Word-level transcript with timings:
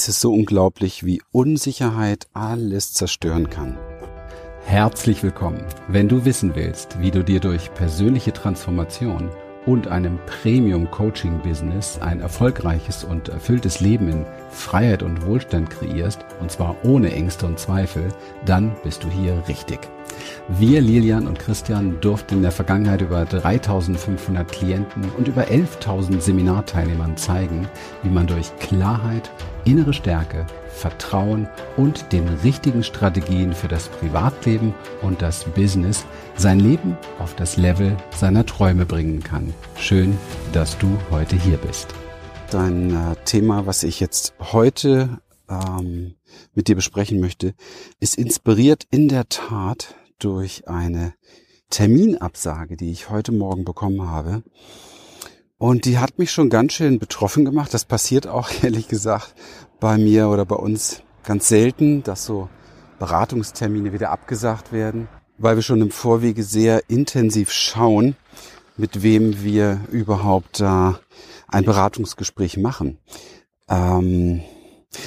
Es 0.00 0.06
ist 0.06 0.20
so 0.20 0.32
unglaublich, 0.32 1.04
wie 1.04 1.20
Unsicherheit 1.32 2.28
alles 2.32 2.92
zerstören 2.92 3.50
kann. 3.50 3.76
Herzlich 4.64 5.24
willkommen. 5.24 5.64
Wenn 5.88 6.08
du 6.08 6.24
wissen 6.24 6.54
willst, 6.54 7.00
wie 7.00 7.10
du 7.10 7.24
dir 7.24 7.40
durch 7.40 7.74
persönliche 7.74 8.32
Transformation 8.32 9.28
und 9.66 9.88
einem 9.88 10.20
Premium-Coaching-Business 10.24 11.98
ein 11.98 12.20
erfolgreiches 12.20 13.02
und 13.02 13.28
erfülltes 13.28 13.80
Leben 13.80 14.08
in 14.08 14.26
Freiheit 14.52 15.02
und 15.02 15.26
Wohlstand 15.26 15.68
kreierst, 15.68 16.24
und 16.40 16.52
zwar 16.52 16.76
ohne 16.84 17.12
Ängste 17.12 17.46
und 17.46 17.58
Zweifel, 17.58 18.06
dann 18.46 18.76
bist 18.84 19.02
du 19.02 19.10
hier 19.10 19.42
richtig. 19.48 19.80
Wir, 20.48 20.80
Lilian 20.80 21.26
und 21.26 21.38
Christian, 21.38 22.00
durften 22.00 22.36
in 22.36 22.42
der 22.42 22.52
Vergangenheit 22.52 23.00
über 23.00 23.24
3500 23.24 24.50
Klienten 24.50 25.10
und 25.16 25.28
über 25.28 25.44
11.000 25.44 26.20
Seminarteilnehmern 26.20 27.16
zeigen, 27.16 27.68
wie 28.02 28.10
man 28.10 28.26
durch 28.26 28.54
Klarheit, 28.56 29.30
innere 29.64 29.92
Stärke, 29.92 30.46
Vertrauen 30.68 31.48
und 31.76 32.12
den 32.12 32.28
richtigen 32.28 32.84
Strategien 32.84 33.52
für 33.52 33.68
das 33.68 33.88
Privatleben 33.88 34.74
und 35.02 35.22
das 35.22 35.44
Business 35.44 36.06
sein 36.36 36.60
Leben 36.60 36.96
auf 37.18 37.34
das 37.34 37.56
Level 37.56 37.96
seiner 38.16 38.46
Träume 38.46 38.86
bringen 38.86 39.22
kann. 39.22 39.52
Schön, 39.76 40.16
dass 40.52 40.78
du 40.78 40.98
heute 41.10 41.36
hier 41.36 41.56
bist. 41.56 41.94
Dein 42.50 42.90
äh, 42.90 43.16
Thema, 43.24 43.66
was 43.66 43.82
ich 43.82 44.00
jetzt 44.00 44.34
heute 44.40 45.20
ähm, 45.50 46.14
mit 46.54 46.68
dir 46.68 46.76
besprechen 46.76 47.20
möchte, 47.20 47.54
ist 48.00 48.16
inspiriert 48.16 48.86
in 48.90 49.08
der 49.08 49.28
Tat 49.28 49.94
durch 50.18 50.68
eine 50.68 51.14
Terminabsage, 51.70 52.76
die 52.76 52.90
ich 52.90 53.10
heute 53.10 53.32
Morgen 53.32 53.64
bekommen 53.64 54.08
habe. 54.08 54.42
Und 55.58 55.84
die 55.84 55.98
hat 55.98 56.18
mich 56.18 56.30
schon 56.30 56.50
ganz 56.50 56.72
schön 56.72 56.98
betroffen 56.98 57.44
gemacht. 57.44 57.74
Das 57.74 57.84
passiert 57.84 58.26
auch, 58.26 58.50
ehrlich 58.62 58.88
gesagt, 58.88 59.34
bei 59.80 59.98
mir 59.98 60.28
oder 60.28 60.44
bei 60.44 60.56
uns 60.56 61.02
ganz 61.24 61.48
selten, 61.48 62.02
dass 62.02 62.24
so 62.24 62.48
Beratungstermine 62.98 63.92
wieder 63.92 64.10
abgesagt 64.10 64.72
werden, 64.72 65.08
weil 65.36 65.56
wir 65.56 65.62
schon 65.62 65.82
im 65.82 65.90
Vorwege 65.90 66.42
sehr 66.42 66.88
intensiv 66.88 67.52
schauen, 67.52 68.16
mit 68.76 69.02
wem 69.02 69.42
wir 69.42 69.80
überhaupt 69.90 70.60
äh, 70.60 70.92
ein 71.48 71.64
Beratungsgespräch 71.64 72.56
machen. 72.56 72.98
Ähm, 73.68 74.42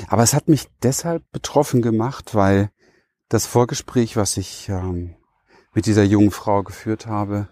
aber 0.07 0.23
es 0.23 0.33
hat 0.33 0.47
mich 0.47 0.67
deshalb 0.83 1.23
betroffen 1.31 1.81
gemacht, 1.81 2.35
weil 2.35 2.69
das 3.31 3.45
Vorgespräch, 3.45 4.17
was 4.17 4.35
ich 4.35 4.67
ähm, 4.67 5.15
mit 5.73 5.85
dieser 5.85 6.03
jungen 6.03 6.31
Frau 6.31 6.63
geführt 6.63 7.07
habe, 7.07 7.47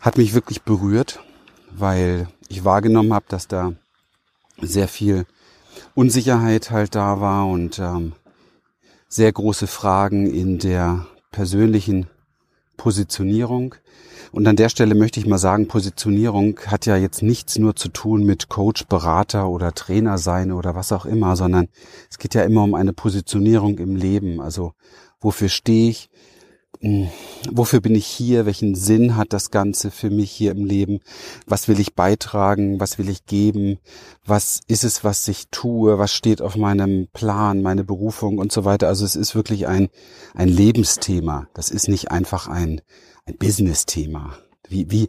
hat 0.00 0.18
mich 0.18 0.34
wirklich 0.34 0.62
berührt, 0.62 1.20
weil 1.70 2.26
ich 2.48 2.64
wahrgenommen 2.64 3.14
habe, 3.14 3.24
dass 3.28 3.46
da 3.46 3.74
sehr 4.60 4.88
viel 4.88 5.24
Unsicherheit 5.94 6.72
halt 6.72 6.96
da 6.96 7.20
war 7.20 7.46
und 7.46 7.78
ähm, 7.78 8.14
sehr 9.08 9.32
große 9.32 9.68
Fragen 9.68 10.26
in 10.26 10.58
der 10.58 11.06
persönlichen 11.30 12.08
Positionierung. 12.76 13.76
Und 14.32 14.48
an 14.48 14.56
der 14.56 14.68
Stelle 14.68 14.96
möchte 14.96 15.20
ich 15.20 15.26
mal 15.26 15.38
sagen, 15.38 15.68
Positionierung 15.68 16.58
hat 16.66 16.86
ja 16.86 16.96
jetzt 16.96 17.22
nichts 17.22 17.56
nur 17.56 17.76
zu 17.76 17.88
tun 17.88 18.24
mit 18.24 18.48
Coach, 18.48 18.86
Berater 18.86 19.48
oder 19.48 19.72
Trainer 19.74 20.18
sein 20.18 20.50
oder 20.50 20.74
was 20.74 20.90
auch 20.90 21.06
immer, 21.06 21.36
sondern 21.36 21.68
es 22.10 22.18
geht 22.18 22.34
ja 22.34 22.42
immer 22.42 22.64
um 22.64 22.74
eine 22.74 22.92
Positionierung 22.92 23.78
im 23.78 23.94
Leben. 23.94 24.40
Also 24.40 24.72
wofür 25.24 25.48
stehe 25.48 25.90
ich? 25.90 26.10
Hm, 26.80 27.08
wofür 27.50 27.80
bin 27.80 27.94
ich 27.94 28.06
hier? 28.06 28.46
Welchen 28.46 28.74
Sinn 28.74 29.16
hat 29.16 29.32
das 29.32 29.50
Ganze 29.50 29.90
für 29.90 30.10
mich 30.10 30.30
hier 30.30 30.52
im 30.52 30.64
Leben? 30.64 31.00
Was 31.46 31.66
will 31.68 31.80
ich 31.80 31.94
beitragen? 31.94 32.78
Was 32.78 32.98
will 32.98 33.08
ich 33.08 33.26
geben? 33.26 33.78
Was 34.26 34.60
ist 34.66 34.84
es, 34.84 35.02
was 35.02 35.26
ich 35.28 35.48
tue? 35.50 35.98
Was 35.98 36.12
steht 36.12 36.42
auf 36.42 36.56
meinem 36.56 37.08
Plan, 37.12 37.62
meine 37.62 37.84
Berufung 37.84 38.38
und 38.38 38.52
so 38.52 38.64
weiter? 38.64 38.88
Also 38.88 39.04
es 39.04 39.16
ist 39.16 39.34
wirklich 39.34 39.66
ein, 39.66 39.88
ein 40.34 40.48
Lebensthema. 40.48 41.48
Das 41.54 41.70
ist 41.70 41.88
nicht 41.88 42.10
einfach 42.10 42.48
ein, 42.48 42.82
ein 43.24 43.36
Business-Thema. 43.38 44.36
Wie, 44.68 44.90
wie, 44.90 45.08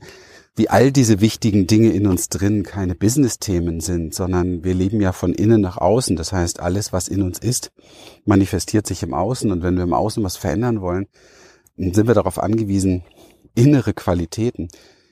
wie 0.55 0.69
all 0.69 0.91
diese 0.91 1.21
wichtigen 1.21 1.67
Dinge 1.67 1.91
in 1.91 2.07
uns 2.07 2.29
drin 2.29 2.63
keine 2.63 2.95
Business-Themen 2.95 3.81
sind, 3.81 4.13
sondern 4.13 4.63
wir 4.63 4.73
leben 4.73 5.01
ja 5.01 5.11
von 5.11 5.33
innen 5.33 5.61
nach 5.61 5.77
außen. 5.77 6.15
Das 6.15 6.31
heißt, 6.31 6.59
alles, 6.59 6.93
was 6.93 7.07
in 7.07 7.21
uns 7.21 7.39
ist, 7.39 7.71
manifestiert 8.25 8.87
sich 8.87 9.03
im 9.03 9.13
Außen. 9.13 9.51
Und 9.51 9.63
wenn 9.63 9.75
wir 9.75 9.83
im 9.83 9.93
Außen 9.93 10.23
was 10.23 10.37
verändern 10.37 10.81
wollen, 10.81 11.07
sind 11.77 12.07
wir 12.07 12.13
darauf 12.13 12.39
angewiesen, 12.39 13.03
innere 13.53 13.93
Qualitäten, 13.93 14.69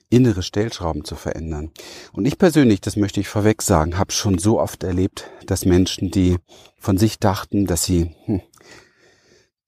innere 0.09 0.43
Stellschrauben 0.43 1.03
zu 1.03 1.15
verändern. 1.15 1.71
Und 2.13 2.25
ich 2.25 2.37
persönlich, 2.37 2.81
das 2.81 2.95
möchte 2.95 3.19
ich 3.19 3.27
vorweg 3.27 3.61
sagen, 3.61 3.97
habe 3.97 4.11
schon 4.11 4.37
so 4.37 4.59
oft 4.59 4.83
erlebt, 4.83 5.29
dass 5.47 5.65
Menschen, 5.65 6.11
die 6.11 6.37
von 6.79 6.97
sich 6.97 7.19
dachten, 7.19 7.65
dass 7.65 7.83
sie, 7.83 8.11
hm, 8.25 8.41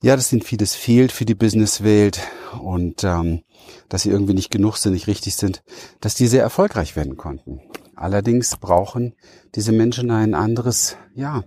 ja, 0.04 0.16
dass 0.16 0.32
ihnen 0.32 0.42
vieles 0.42 0.76
fehlt 0.76 1.12
für 1.12 1.26
die 1.26 1.36
Businesswelt 1.36 2.22
und 2.62 3.04
ähm, 3.04 3.42
dass 3.90 4.04
sie 4.04 4.10
irgendwie 4.10 4.34
nicht 4.34 4.52
genug 4.52 4.78
sind, 4.78 4.94
nicht 4.94 5.08
richtig 5.08 5.36
sind, 5.36 5.64
dass 6.02 6.16
die 6.16 6.28
sehr 6.28 6.44
erfolgreich 6.44 6.96
werden 6.96 7.18
konnten. 7.18 7.62
Allerdings 7.96 8.58
brauchen 8.58 9.16
diese 9.56 9.72
Menschen 9.72 10.12
ein 10.12 10.34
anderes, 10.34 10.98
ja, 11.14 11.44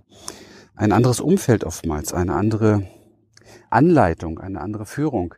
ein 0.75 0.91
anderes 0.91 1.19
Umfeld 1.19 1.63
oftmals, 1.63 2.13
eine 2.13 2.33
andere 2.33 2.87
Anleitung, 3.69 4.39
eine 4.39 4.61
andere 4.61 4.85
Führung. 4.85 5.35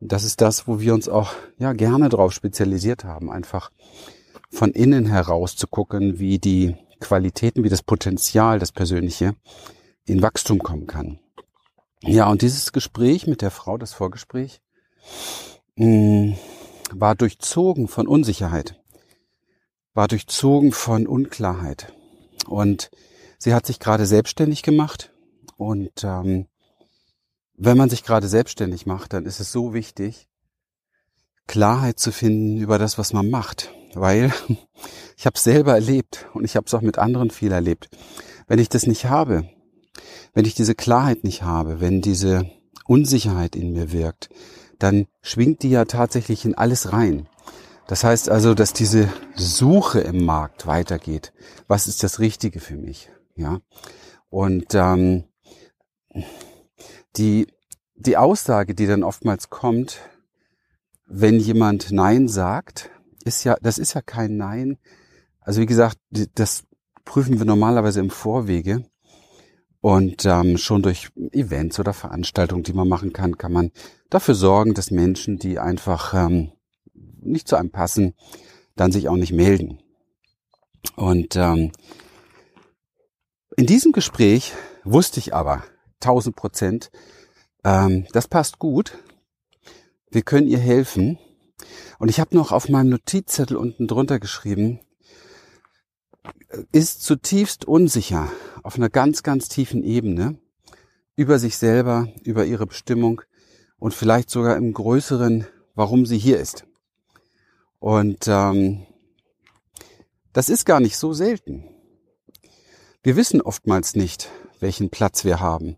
Das 0.00 0.24
ist 0.24 0.40
das, 0.40 0.66
wo 0.68 0.80
wir 0.80 0.94
uns 0.94 1.08
auch 1.08 1.32
ja 1.58 1.72
gerne 1.72 2.08
drauf 2.08 2.32
spezialisiert 2.32 3.04
haben, 3.04 3.30
einfach 3.30 3.70
von 4.50 4.72
innen 4.72 5.06
heraus 5.06 5.56
zu 5.56 5.66
gucken, 5.66 6.18
wie 6.18 6.38
die 6.38 6.76
Qualitäten, 7.00 7.64
wie 7.64 7.68
das 7.68 7.82
Potenzial, 7.82 8.58
das 8.58 8.72
Persönliche 8.72 9.34
in 10.04 10.22
Wachstum 10.22 10.58
kommen 10.58 10.86
kann. 10.86 11.18
Ja, 12.04 12.28
und 12.28 12.42
dieses 12.42 12.72
Gespräch 12.72 13.28
mit 13.28 13.42
der 13.42 13.52
Frau, 13.52 13.78
das 13.78 13.92
Vorgespräch, 13.92 14.60
mh, 15.76 15.86
mm, 15.86 16.38
war 16.92 17.14
durchzogen 17.14 17.86
von 17.86 18.08
Unsicherheit, 18.08 18.80
war 19.94 20.08
durchzogen 20.08 20.72
von 20.72 21.06
Unklarheit. 21.06 21.92
Und 22.46 22.90
sie 23.38 23.54
hat 23.54 23.66
sich 23.66 23.78
gerade 23.78 24.04
selbstständig 24.04 24.62
gemacht 24.62 25.12
und 25.56 26.02
ähm, 26.02 26.48
wenn 27.56 27.76
man 27.76 27.88
sich 27.88 28.02
gerade 28.02 28.26
selbstständig 28.26 28.84
macht, 28.84 29.12
dann 29.12 29.24
ist 29.24 29.38
es 29.38 29.52
so 29.52 29.72
wichtig, 29.72 30.28
Klarheit 31.46 32.00
zu 32.00 32.10
finden 32.10 32.58
über 32.58 32.78
das, 32.78 32.98
was 32.98 33.12
man 33.12 33.30
macht. 33.30 33.72
Weil 33.94 34.32
ich 35.16 35.24
habe 35.24 35.36
es 35.36 35.44
selber 35.44 35.74
erlebt 35.74 36.26
und 36.34 36.44
ich 36.44 36.56
habe 36.56 36.66
es 36.66 36.74
auch 36.74 36.80
mit 36.80 36.98
anderen 36.98 37.30
viel 37.30 37.52
erlebt. 37.52 37.90
Wenn 38.48 38.58
ich 38.58 38.68
das 38.68 38.88
nicht 38.88 39.06
habe, 39.06 39.48
wenn 40.32 40.44
ich 40.44 40.54
diese 40.54 40.74
Klarheit 40.74 41.24
nicht 41.24 41.42
habe, 41.42 41.80
wenn 41.80 42.00
diese 42.00 42.50
Unsicherheit 42.86 43.56
in 43.56 43.72
mir 43.72 43.92
wirkt, 43.92 44.28
dann 44.78 45.06
schwingt 45.20 45.62
die 45.62 45.70
ja 45.70 45.84
tatsächlich 45.84 46.44
in 46.44 46.54
alles 46.54 46.92
rein. 46.92 47.28
Das 47.86 48.04
heißt 48.04 48.30
also, 48.30 48.54
dass 48.54 48.72
diese 48.72 49.12
Suche 49.34 50.00
im 50.00 50.24
Markt 50.24 50.66
weitergeht. 50.66 51.32
Was 51.68 51.86
ist 51.86 52.02
das 52.02 52.20
Richtige 52.20 52.60
für 52.60 52.76
mich? 52.76 53.10
Ja. 53.36 53.60
Und 54.30 54.74
ähm, 54.74 55.24
die, 57.16 57.46
die 57.96 58.16
Aussage, 58.16 58.74
die 58.74 58.86
dann 58.86 59.02
oftmals 59.02 59.50
kommt, 59.50 60.00
wenn 61.06 61.38
jemand 61.38 61.92
Nein 61.92 62.28
sagt, 62.28 62.90
ist 63.24 63.44
ja, 63.44 63.56
das 63.60 63.78
ist 63.78 63.94
ja 63.94 64.00
kein 64.00 64.36
Nein. 64.36 64.78
Also 65.40 65.60
wie 65.60 65.66
gesagt, 65.66 65.98
das 66.34 66.64
prüfen 67.04 67.38
wir 67.38 67.44
normalerweise 67.44 68.00
im 68.00 68.10
Vorwege. 68.10 68.84
Und 69.82 70.24
ähm, 70.26 70.58
schon 70.58 70.80
durch 70.80 71.10
Events 71.32 71.80
oder 71.80 71.92
Veranstaltungen, 71.92 72.62
die 72.62 72.72
man 72.72 72.86
machen 72.86 73.12
kann, 73.12 73.36
kann 73.36 73.52
man 73.52 73.72
dafür 74.10 74.36
sorgen, 74.36 74.74
dass 74.74 74.92
Menschen, 74.92 75.38
die 75.38 75.58
einfach 75.58 76.14
ähm, 76.14 76.52
nicht 76.94 77.48
zu 77.48 77.56
einem 77.56 77.72
passen, 77.72 78.14
dann 78.76 78.92
sich 78.92 79.08
auch 79.08 79.16
nicht 79.16 79.32
melden. 79.32 79.82
Und 80.94 81.34
ähm, 81.34 81.72
in 83.56 83.66
diesem 83.66 83.90
Gespräch 83.90 84.52
wusste 84.84 85.18
ich 85.18 85.34
aber, 85.34 85.64
1000 86.00 86.36
Prozent. 86.36 86.92
Ähm, 87.64 88.06
das 88.12 88.28
passt 88.28 88.60
gut. 88.60 88.96
Wir 90.12 90.22
können 90.22 90.46
ihr 90.46 90.58
helfen. 90.58 91.18
Und 91.98 92.08
ich 92.08 92.20
habe 92.20 92.36
noch 92.36 92.52
auf 92.52 92.68
meinem 92.68 92.90
Notizzettel 92.90 93.56
unten 93.56 93.88
drunter 93.88 94.20
geschrieben, 94.20 94.78
ist 96.70 97.02
zutiefst 97.02 97.64
unsicher 97.64 98.30
auf 98.62 98.76
einer 98.76 98.90
ganz, 98.90 99.22
ganz 99.22 99.48
tiefen 99.48 99.82
Ebene 99.82 100.38
über 101.16 101.38
sich 101.38 101.56
selber, 101.56 102.08
über 102.24 102.44
ihre 102.44 102.66
Bestimmung 102.66 103.22
und 103.78 103.94
vielleicht 103.94 104.30
sogar 104.30 104.56
im 104.56 104.72
größeren, 104.72 105.46
warum 105.74 106.06
sie 106.06 106.18
hier 106.18 106.38
ist. 106.38 106.64
Und 107.78 108.28
ähm, 108.28 108.86
das 110.32 110.48
ist 110.48 110.64
gar 110.64 110.80
nicht 110.80 110.96
so 110.96 111.12
selten. 111.12 111.68
Wir 113.02 113.16
wissen 113.16 113.42
oftmals 113.42 113.96
nicht, 113.96 114.30
welchen 114.60 114.88
Platz 114.88 115.24
wir 115.24 115.40
haben. 115.40 115.76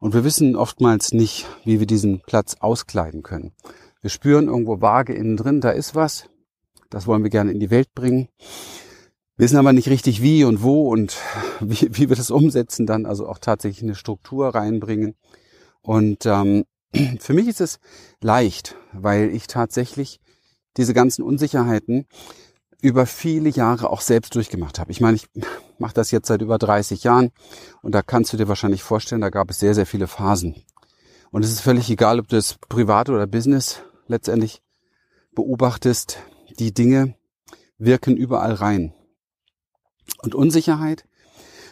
Und 0.00 0.14
wir 0.14 0.24
wissen 0.24 0.56
oftmals 0.56 1.12
nicht, 1.12 1.46
wie 1.64 1.78
wir 1.78 1.86
diesen 1.86 2.22
Platz 2.22 2.56
auskleiden 2.58 3.22
können. 3.22 3.52
Wir 4.00 4.10
spüren 4.10 4.48
irgendwo 4.48 4.80
vage 4.80 5.12
innen 5.12 5.36
drin, 5.36 5.60
da 5.60 5.70
ist 5.70 5.94
was. 5.94 6.24
Das 6.90 7.06
wollen 7.06 7.22
wir 7.22 7.30
gerne 7.30 7.52
in 7.52 7.60
die 7.60 7.70
Welt 7.70 7.94
bringen. 7.94 8.28
Wissen 9.36 9.56
aber 9.56 9.72
nicht 9.72 9.88
richtig 9.88 10.22
wie 10.22 10.44
und 10.44 10.62
wo 10.62 10.88
und 10.90 11.16
wie, 11.60 11.88
wie 11.92 12.08
wir 12.08 12.16
das 12.16 12.30
umsetzen 12.30 12.86
dann, 12.86 13.06
also 13.06 13.28
auch 13.28 13.38
tatsächlich 13.38 13.82
eine 13.82 13.94
Struktur 13.94 14.54
reinbringen. 14.54 15.14
Und 15.80 16.26
ähm, 16.26 16.64
für 17.20 17.34
mich 17.34 17.48
ist 17.48 17.60
es 17.60 17.78
leicht, 18.20 18.76
weil 18.92 19.30
ich 19.30 19.46
tatsächlich 19.46 20.20
diese 20.76 20.94
ganzen 20.94 21.22
Unsicherheiten 21.22 22.06
über 22.80 23.06
viele 23.06 23.48
Jahre 23.48 23.90
auch 23.90 24.00
selbst 24.00 24.34
durchgemacht 24.34 24.78
habe. 24.78 24.90
Ich 24.90 25.00
meine, 25.00 25.16
ich 25.16 25.26
mache 25.78 25.94
das 25.94 26.10
jetzt 26.10 26.28
seit 26.28 26.42
über 26.42 26.58
30 26.58 27.04
Jahren 27.04 27.30
und 27.80 27.94
da 27.94 28.02
kannst 28.02 28.32
du 28.32 28.36
dir 28.36 28.48
wahrscheinlich 28.48 28.82
vorstellen, 28.82 29.20
da 29.20 29.30
gab 29.30 29.50
es 29.50 29.60
sehr, 29.60 29.74
sehr 29.74 29.86
viele 29.86 30.08
Phasen. 30.08 30.56
Und 31.30 31.44
es 31.44 31.50
ist 31.50 31.60
völlig 31.60 31.88
egal, 31.88 32.20
ob 32.20 32.28
du 32.28 32.36
das 32.36 32.58
privat 32.68 33.08
oder 33.08 33.26
Business 33.26 33.80
letztendlich 34.06 34.60
beobachtest. 35.34 36.18
Die 36.58 36.74
Dinge 36.74 37.14
wirken 37.78 38.16
überall 38.16 38.52
rein. 38.52 38.92
Und 40.22 40.34
Unsicherheit 40.34 41.04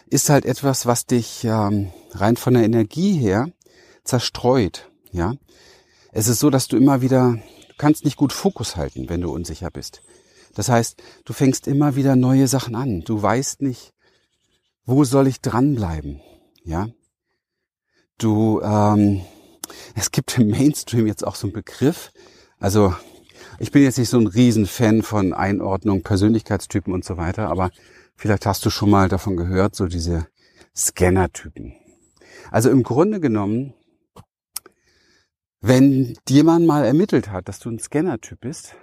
ist 0.07 0.29
halt 0.29 0.45
etwas, 0.45 0.85
was 0.85 1.05
dich 1.05 1.43
ähm, 1.43 1.91
rein 2.11 2.37
von 2.37 2.53
der 2.53 2.63
Energie 2.63 3.13
her 3.13 3.49
zerstreut. 4.03 4.89
Ja, 5.11 5.35
es 6.11 6.27
ist 6.27 6.39
so, 6.39 6.49
dass 6.49 6.67
du 6.67 6.77
immer 6.77 7.01
wieder, 7.01 7.39
du 7.69 7.75
kannst 7.77 8.05
nicht 8.05 8.17
gut 8.17 8.33
Fokus 8.33 8.75
halten, 8.75 9.09
wenn 9.09 9.21
du 9.21 9.31
unsicher 9.31 9.71
bist. 9.71 10.01
Das 10.53 10.69
heißt, 10.69 11.01
du 11.23 11.33
fängst 11.33 11.67
immer 11.67 11.95
wieder 11.95 12.15
neue 12.15 12.47
Sachen 12.47 12.75
an. 12.75 13.01
Du 13.01 13.21
weißt 13.21 13.61
nicht, 13.61 13.93
wo 14.85 15.03
soll 15.03 15.27
ich 15.27 15.41
dranbleiben? 15.41 16.21
Ja, 16.63 16.89
du, 18.17 18.61
ähm, 18.61 19.21
es 19.95 20.11
gibt 20.11 20.37
im 20.37 20.49
Mainstream 20.49 21.07
jetzt 21.07 21.25
auch 21.25 21.35
so 21.35 21.47
einen 21.47 21.53
Begriff. 21.53 22.11
Also 22.59 22.93
ich 23.59 23.71
bin 23.71 23.83
jetzt 23.83 23.97
nicht 23.97 24.09
so 24.09 24.19
ein 24.19 24.27
Riesenfan 24.27 25.01
von 25.01 25.33
Einordnung, 25.33 26.03
Persönlichkeitstypen 26.03 26.93
und 26.93 27.05
so 27.05 27.17
weiter, 27.17 27.49
aber 27.49 27.71
vielleicht 28.21 28.45
hast 28.45 28.63
du 28.65 28.69
schon 28.69 28.91
mal 28.91 29.09
davon 29.09 29.35
gehört, 29.35 29.75
so 29.75 29.87
diese 29.87 30.27
Scanner-Typen. 30.75 31.73
Also 32.51 32.69
im 32.69 32.83
Grunde 32.83 33.19
genommen, 33.19 33.73
wenn 35.59 36.15
jemand 36.29 36.67
mal 36.67 36.85
ermittelt 36.85 37.31
hat, 37.31 37.47
dass 37.47 37.57
du 37.57 37.69
ein 37.69 37.79
Scanner-Typ 37.79 38.41
bist, 38.41 38.75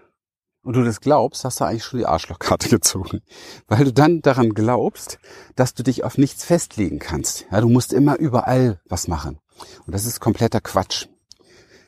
und 0.63 0.75
du 0.75 0.85
das 0.85 1.01
glaubst, 1.01 1.45
hast 1.45 1.61
du 1.61 1.65
eigentlich 1.65 1.85
schon 1.85 2.01
die 2.01 2.07
Arschlochkarte 2.07 2.69
gezogen. 2.77 3.23
Weil 3.69 3.85
du 3.85 3.93
dann 3.93 4.21
daran 4.21 4.51
glaubst, 4.51 5.19
dass 5.55 5.73
du 5.73 5.83
dich 5.83 6.05
auf 6.05 6.19
nichts 6.19 6.45
festlegen 6.45 6.99
kannst. 6.99 7.47
Ja, 7.51 7.61
du 7.61 7.69
musst 7.69 7.93
immer 7.93 8.19
überall 8.19 8.81
was 8.87 9.09
machen. 9.09 9.39
Und 9.87 9.95
das 9.95 10.05
ist 10.05 10.21
kompletter 10.21 10.61
Quatsch. 10.61 11.07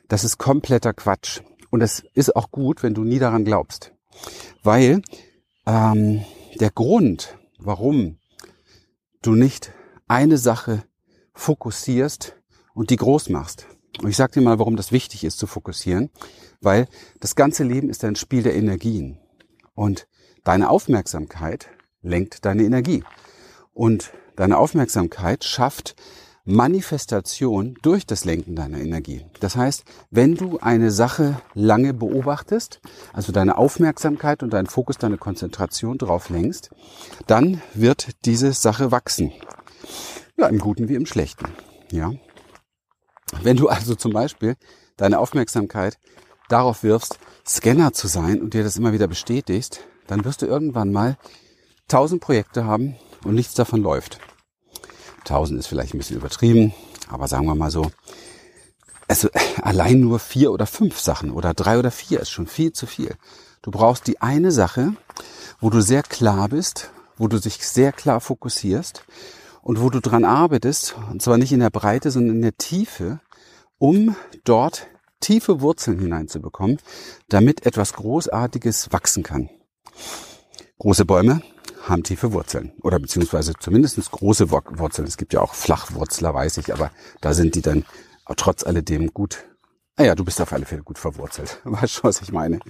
Das 0.09 0.25
ist 0.25 0.39
kompletter 0.39 0.95
Quatsch. 0.95 1.41
Und 1.71 1.83
es 1.83 2.05
ist 2.15 2.35
auch 2.37 2.51
gut, 2.53 2.83
wenn 2.83 2.95
du 2.95 3.03
nie 3.05 3.19
daran 3.19 3.45
glaubst. 3.45 3.93
Weil 4.63 5.03
ähm, 5.67 6.25
der 6.59 6.71
Grund, 6.71 7.37
warum 7.61 8.19
du 9.23 9.35
nicht 9.35 9.73
eine 10.09 10.39
Sache 10.39 10.85
fokussierst 11.35 12.37
und 12.75 12.91
die 12.91 12.97
groß 12.97 13.29
machst. 13.29 13.67
Und 14.03 14.09
ich 14.09 14.17
sage 14.17 14.33
dir 14.35 14.41
mal, 14.41 14.59
warum 14.59 14.77
das 14.77 14.93
wichtig 14.93 15.25
ist 15.25 15.39
zu 15.39 15.47
fokussieren. 15.47 16.11
Weil 16.61 16.89
das 17.21 17.35
ganze 17.35 17.65
Leben 17.65 17.91
ist 17.91 18.05
ein 18.05 18.17
Spiel 18.17 18.43
der 18.43 18.55
Energien. 18.55 19.19
Und 19.75 20.09
deine 20.45 20.71
Aufmerksamkeit 20.71 21.69
lenkt 22.03 22.45
deine 22.45 22.65
Energie. 22.65 23.05
Und 23.73 24.13
deine 24.37 24.59
Aufmerksamkeit 24.59 25.45
schafft 25.45 25.97
Manifestation 26.51 27.77
durch 27.83 28.07
das 28.07 28.25
Lenken 28.25 28.57
deiner 28.57 28.79
Energie. 28.79 29.25
Das 29.41 29.57
heißt, 29.57 29.85
wenn 30.11 30.35
du 30.35 30.59
eine 30.59 30.91
Sache 30.91 31.41
lange 31.55 31.95
beobachtest, 31.95 32.81
also 33.13 33.33
deine 33.33 33.57
Aufmerksamkeit 33.57 34.43
und 34.43 34.53
deinen 34.53 34.67
Fokus, 34.67 34.99
deine 34.99 35.17
Konzentration 35.17 35.97
drauf 35.97 36.29
lenkst, 36.29 36.71
dann 37.27 37.63
wird 37.75 38.25
diese 38.25 38.53
Sache 38.53 38.91
wachsen. 38.91 39.33
Ja, 40.37 40.49
im 40.49 40.59
Guten 40.59 40.89
wie 40.89 40.95
im 40.97 41.07
Schlechten. 41.07 41.47
Ja. 41.93 42.13
Wenn 43.43 43.57
du 43.57 43.69
also 43.69 43.95
zum 43.95 44.13
Beispiel 44.13 44.57
deine 44.97 45.19
Aufmerksamkeit 45.19 45.99
darauf 46.49 46.83
wirfst, 46.83 47.19
Scanner 47.47 47.93
zu 47.93 48.09
sein 48.09 48.41
und 48.43 48.55
dir 48.55 48.65
das 48.65 48.77
immer 48.77 48.93
wieder 48.93 49.07
bestätigst, 49.07 49.85
dann 50.07 50.25
wirst 50.25 50.43
du 50.43 50.47
irgendwann 50.47 50.93
mal 50.93 51.17
tausend 51.87 52.21
Projekte 52.21 52.65
haben 52.65 52.97
und 53.25 53.35
nichts 53.35 53.55
davon 53.55 53.83
läuft. 53.83 54.19
Tausend 55.31 55.61
ist 55.61 55.69
vielleicht 55.69 55.95
ein 55.95 55.99
bisschen 55.99 56.17
übertrieben, 56.17 56.75
aber 57.09 57.29
sagen 57.29 57.47
wir 57.47 57.55
mal 57.55 57.71
so, 57.71 57.93
also 59.07 59.29
allein 59.63 60.01
nur 60.01 60.19
vier 60.19 60.51
oder 60.51 60.67
fünf 60.67 60.99
Sachen 60.99 61.31
oder 61.31 61.55
drei 61.55 61.79
oder 61.79 61.93
vier 61.93 62.19
ist 62.19 62.31
schon 62.31 62.49
viel 62.49 62.73
zu 62.73 62.85
viel. 62.87 63.15
Du 63.63 63.71
brauchst 63.71 64.09
die 64.09 64.21
eine 64.21 64.51
Sache, 64.51 64.93
wo 65.61 65.71
du 65.71 65.83
sehr 65.83 66.03
klar 66.03 66.49
bist, 66.49 66.91
wo 67.17 67.29
du 67.29 67.39
dich 67.39 67.65
sehr 67.65 67.93
klar 67.93 68.21
fokussierst 68.21 69.05
und 69.63 69.81
wo 69.81 69.89
du 69.89 70.01
dran 70.01 70.25
arbeitest, 70.25 70.97
und 71.13 71.23
zwar 71.23 71.39
nicht 71.39 71.53
in 71.53 71.61
der 71.61 71.71
Breite, 71.71 72.11
sondern 72.11 72.35
in 72.35 72.43
der 72.43 72.57
Tiefe, 72.57 73.21
um 73.79 74.17
dort 74.43 74.89
tiefe 75.21 75.61
Wurzeln 75.61 76.01
hineinzubekommen, 76.01 76.79
damit 77.29 77.67
etwas 77.67 77.93
Großartiges 77.93 78.93
wachsen 78.93 79.23
kann. 79.23 79.49
Große 80.81 81.05
Bäume 81.05 81.41
haben 81.83 82.03
tiefe 82.03 82.33
Wurzeln 82.33 82.73
oder 82.83 82.99
beziehungsweise 82.99 83.55
zumindest 83.59 84.11
große 84.11 84.51
Wurzeln. 84.51 85.07
Es 85.07 85.17
gibt 85.17 85.33
ja 85.33 85.41
auch 85.41 85.55
Flachwurzler, 85.55 86.35
weiß 86.35 86.59
ich, 86.59 86.73
aber 86.73 86.91
da 87.21 87.33
sind 87.33 87.55
die 87.55 87.63
dann 87.63 87.85
trotz 88.37 88.65
alledem 88.65 89.13
gut. 89.13 89.45
Ah 89.97 90.15
du 90.15 90.25
bist 90.25 90.41
auf 90.41 90.53
alle 90.53 90.67
Fälle 90.67 90.83
gut 90.83 90.99
verwurzelt. 90.99 91.61
Weißt 91.65 91.93
schon, 91.95 92.09
was 92.09 92.23
ich 92.23 92.33
meine? 92.33 92.61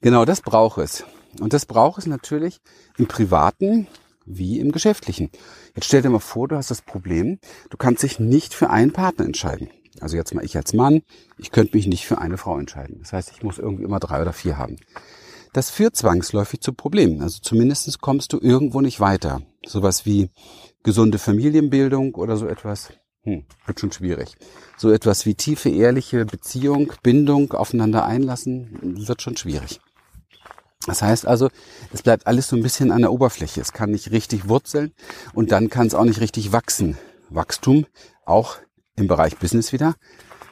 Genau, 0.00 0.24
das 0.24 0.40
braucht 0.40 0.78
es. 0.78 1.04
Und 1.40 1.52
das 1.52 1.66
braucht 1.66 1.98
es 1.98 2.06
natürlich 2.06 2.60
im 2.98 3.06
Privaten 3.06 3.86
wie 4.24 4.60
im 4.60 4.72
Geschäftlichen. 4.72 5.30
Jetzt 5.74 5.86
stell 5.86 6.02
dir 6.02 6.10
mal 6.10 6.18
vor, 6.18 6.48
du 6.48 6.56
hast 6.56 6.70
das 6.70 6.82
Problem, 6.82 7.38
du 7.70 7.76
kannst 7.76 8.02
dich 8.02 8.18
nicht 8.18 8.54
für 8.54 8.70
einen 8.70 8.92
Partner 8.92 9.24
entscheiden. 9.24 9.70
Also 10.00 10.16
jetzt 10.16 10.34
mal 10.34 10.44
ich 10.44 10.56
als 10.56 10.72
Mann, 10.72 11.02
ich 11.38 11.50
könnte 11.50 11.76
mich 11.76 11.86
nicht 11.86 12.06
für 12.06 12.18
eine 12.18 12.38
Frau 12.38 12.58
entscheiden. 12.58 12.98
Das 13.00 13.12
heißt, 13.12 13.30
ich 13.32 13.42
muss 13.42 13.58
irgendwie 13.58 13.84
immer 13.84 14.00
drei 14.00 14.20
oder 14.20 14.32
vier 14.32 14.58
haben. 14.58 14.76
Das 15.52 15.70
führt 15.70 15.96
zwangsläufig 15.96 16.60
zu 16.60 16.72
Problemen. 16.72 17.20
Also 17.20 17.40
zumindest 17.42 18.00
kommst 18.00 18.32
du 18.32 18.38
irgendwo 18.40 18.80
nicht 18.80 19.00
weiter. 19.00 19.42
Sowas 19.66 20.06
wie 20.06 20.30
gesunde 20.82 21.18
Familienbildung 21.18 22.14
oder 22.14 22.36
so 22.36 22.46
etwas. 22.46 22.92
Hm, 23.24 23.44
wird 23.66 23.78
schon 23.78 23.92
schwierig. 23.92 24.36
So 24.76 24.90
etwas 24.90 25.26
wie 25.26 25.34
tiefe, 25.34 25.68
ehrliche 25.68 26.24
Beziehung, 26.24 26.92
Bindung, 27.02 27.52
aufeinander 27.52 28.04
einlassen, 28.04 28.78
wird 29.06 29.22
schon 29.22 29.36
schwierig. 29.36 29.80
Das 30.86 31.02
heißt 31.02 31.26
also, 31.26 31.48
es 31.92 32.02
bleibt 32.02 32.26
alles 32.26 32.48
so 32.48 32.56
ein 32.56 32.62
bisschen 32.62 32.90
an 32.90 33.02
der 33.02 33.12
Oberfläche. 33.12 33.60
Es 33.60 33.72
kann 33.72 33.92
nicht 33.92 34.10
richtig 34.10 34.48
wurzeln 34.48 34.92
und 35.34 35.52
dann 35.52 35.70
kann 35.70 35.86
es 35.86 35.94
auch 35.94 36.04
nicht 36.04 36.20
richtig 36.20 36.52
wachsen. 36.52 36.98
Wachstum 37.28 37.86
auch 38.26 38.56
im 38.96 39.06
Bereich 39.06 39.38
Business 39.38 39.72
wieder, 39.72 39.94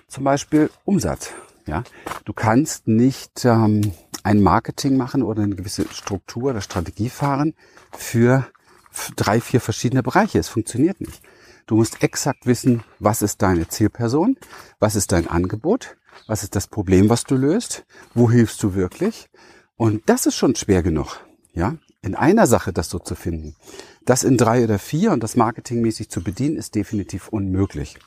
zum 0.06 0.24
Beispiel 0.24 0.70
Umsatz. 0.84 1.30
Ja, 1.66 1.82
du 2.24 2.32
kannst 2.32 2.86
nicht 2.88 3.44
ähm, 3.44 3.92
ein 4.22 4.42
Marketing 4.42 4.96
machen 4.96 5.22
oder 5.22 5.42
eine 5.42 5.54
gewisse 5.54 5.86
Struktur 5.92 6.50
oder 6.50 6.60
Strategie 6.60 7.08
fahren 7.08 7.54
für 7.92 8.46
drei, 9.16 9.40
vier 9.40 9.60
verschiedene 9.60 10.02
Bereiche. 10.02 10.38
Es 10.38 10.48
funktioniert 10.48 11.00
nicht. 11.00 11.22
Du 11.66 11.76
musst 11.76 12.02
exakt 12.02 12.46
wissen, 12.46 12.82
was 12.98 13.22
ist 13.22 13.42
deine 13.42 13.68
Zielperson, 13.68 14.36
was 14.78 14.96
ist 14.96 15.12
dein 15.12 15.28
Angebot, 15.28 15.96
was 16.26 16.42
ist 16.42 16.56
das 16.56 16.66
Problem, 16.66 17.08
was 17.08 17.24
du 17.24 17.36
löst, 17.36 17.84
wo 18.14 18.30
hilfst 18.30 18.62
du 18.62 18.74
wirklich. 18.74 19.28
Und 19.76 20.08
das 20.08 20.26
ist 20.26 20.34
schon 20.34 20.56
schwer 20.56 20.82
genug. 20.82 21.20
Ja, 21.52 21.76
in 22.02 22.14
einer 22.14 22.46
Sache 22.46 22.72
das 22.72 22.90
so 22.90 22.98
zu 22.98 23.14
finden. 23.14 23.56
Das 24.04 24.24
in 24.24 24.36
drei 24.36 24.64
oder 24.64 24.78
vier 24.78 25.12
und 25.12 25.22
das 25.22 25.36
marketingmäßig 25.36 26.10
zu 26.10 26.22
bedienen, 26.22 26.56
ist 26.56 26.74
definitiv 26.74 27.28
unmöglich. 27.28 27.98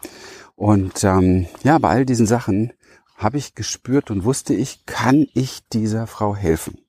Und 0.55 1.03
ähm, 1.03 1.47
ja, 1.63 1.77
bei 1.77 1.89
all 1.89 2.05
diesen 2.05 2.27
Sachen 2.27 2.73
habe 3.15 3.37
ich 3.37 3.55
gespürt 3.55 4.11
und 4.11 4.23
wusste 4.23 4.53
ich, 4.53 4.85
kann 4.85 5.27
ich 5.33 5.67
dieser 5.71 6.07
Frau 6.07 6.35
helfen. 6.35 6.79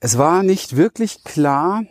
Es 0.00 0.18
war 0.18 0.42
nicht 0.42 0.76
wirklich 0.76 1.24
klar, 1.24 1.82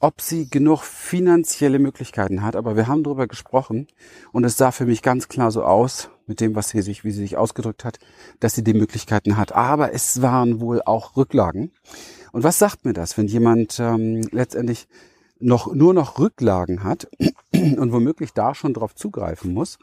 ob 0.00 0.20
sie 0.20 0.48
genug 0.48 0.82
finanzielle 0.82 1.78
Möglichkeiten 1.78 2.42
hat, 2.42 2.54
aber 2.54 2.76
wir 2.76 2.86
haben 2.86 3.02
darüber 3.02 3.26
gesprochen 3.26 3.88
und 4.32 4.44
es 4.44 4.56
sah 4.56 4.70
für 4.70 4.86
mich 4.86 5.02
ganz 5.02 5.28
klar 5.28 5.50
so 5.50 5.64
aus, 5.64 6.10
mit 6.26 6.40
dem, 6.40 6.54
was 6.54 6.68
sie 6.68 6.82
sich, 6.82 7.04
wie 7.04 7.10
sie 7.10 7.20
sich 7.20 7.36
ausgedrückt 7.36 7.84
hat, 7.84 7.98
dass 8.38 8.54
sie 8.54 8.62
die 8.62 8.74
Möglichkeiten 8.74 9.36
hat. 9.36 9.52
Aber 9.52 9.92
es 9.92 10.22
waren 10.22 10.60
wohl 10.60 10.82
auch 10.82 11.16
Rücklagen. 11.16 11.72
Und 12.32 12.44
was 12.44 12.58
sagt 12.58 12.84
mir 12.84 12.92
das, 12.92 13.16
wenn 13.16 13.26
jemand 13.26 13.80
ähm, 13.80 14.20
letztendlich 14.30 14.86
noch 15.40 15.72
nur 15.72 15.94
noch 15.94 16.18
Rücklagen 16.18 16.84
hat 16.84 17.08
und 17.52 17.92
womöglich 17.92 18.32
da 18.34 18.54
schon 18.54 18.74
drauf 18.74 18.94
zugreifen 18.94 19.54
muss 19.54 19.78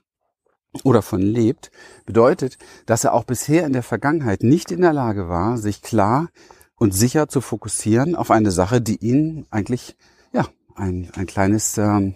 oder 0.84 1.02
von 1.02 1.22
lebt, 1.22 1.72
bedeutet, 2.06 2.58
dass 2.86 3.04
er 3.04 3.14
auch 3.14 3.24
bisher 3.24 3.66
in 3.66 3.74
der 3.74 3.84
Vergangenheit 3.84 4.44
nicht 4.44 4.72
in 4.72 4.82
der 4.82 4.94
Lage 4.94 5.30
war, 5.30 5.58
sich 5.58 5.82
klar 5.82 6.30
und 6.76 6.94
sicher 6.94 7.28
zu 7.28 7.42
fokussieren 7.42 8.16
auf 8.16 8.32
eine 8.32 8.52
Sache, 8.52 8.82
die 8.82 8.98
ihn 8.98 9.46
eigentlich 9.50 9.96
ja 10.34 10.46
ein, 10.76 11.10
ein 11.16 11.26
kleines 11.26 11.78
ähm, 11.78 12.16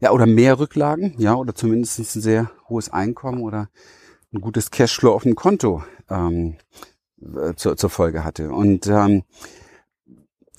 ja 0.00 0.10
oder 0.10 0.26
mehr 0.26 0.58
Rücklagen 0.58 1.14
ja 1.18 1.34
oder 1.34 1.54
zumindest 1.54 1.98
ein 1.98 2.04
sehr 2.04 2.50
hohes 2.68 2.90
Einkommen 2.90 3.42
oder 3.42 3.68
ein 4.32 4.40
gutes 4.40 4.70
Cashflow 4.70 5.12
auf 5.12 5.22
dem 5.22 5.34
Konto 5.34 5.82
ähm, 6.10 6.56
zur, 7.56 7.76
zur 7.76 7.90
Folge 7.90 8.24
hatte. 8.24 8.50
Und 8.50 8.86
ähm, 8.86 9.22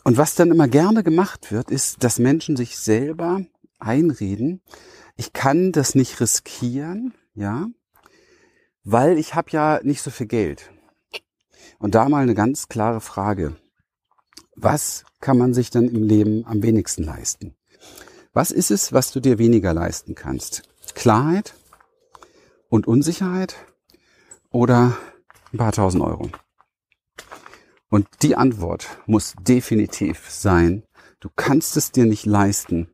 Und 0.04 0.18
was 0.18 0.36
dann 0.36 0.52
immer 0.52 0.68
gerne 0.68 1.04
gemacht 1.04 1.52
wird, 1.52 1.72
ist, 1.72 2.04
dass 2.04 2.20
Menschen 2.20 2.56
sich 2.56 2.78
selber 2.78 3.42
einreden, 3.80 4.62
ich 5.18 5.34
kann 5.34 5.72
das 5.72 5.96
nicht 5.96 6.20
riskieren, 6.22 7.14
ja, 7.36 7.68
weil 8.84 9.18
ich 9.18 9.36
habe 9.36 9.52
ja 9.52 9.80
nicht 9.84 10.02
so 10.02 10.10
viel 10.10 10.28
Geld. 10.28 10.72
Und 11.80 11.96
da 11.96 12.08
mal 12.10 12.24
eine 12.24 12.36
ganz 12.36 12.68
klare 12.68 13.02
Frage. 13.02 13.56
Was 14.56 15.04
kann 15.20 15.38
man 15.38 15.54
sich 15.54 15.70
dann 15.70 15.90
im 15.90 16.04
Leben 16.04 16.46
am 16.46 16.64
wenigsten 16.64 17.04
leisten? 17.04 17.56
Was 18.34 18.52
ist 18.52 18.72
es, 18.72 18.94
was 18.94 19.12
du 19.12 19.20
dir 19.20 19.38
weniger 19.38 19.74
leisten 19.74 20.16
kannst? 20.16 20.64
Klarheit 20.94 21.56
und 22.70 22.88
Unsicherheit 22.88 23.56
oder 24.50 24.98
ein 25.52 25.58
paar 25.58 25.74
tausend 25.74 26.04
Euro? 26.04 26.30
Und 27.90 28.08
die 28.22 28.36
Antwort 28.36 28.88
muss 29.06 29.36
definitiv 29.42 30.30
sein, 30.30 30.84
du 31.20 31.30
kannst 31.36 31.78
es 31.78 31.92
dir 31.92 32.06
nicht 32.06 32.26
leisten, 32.26 32.90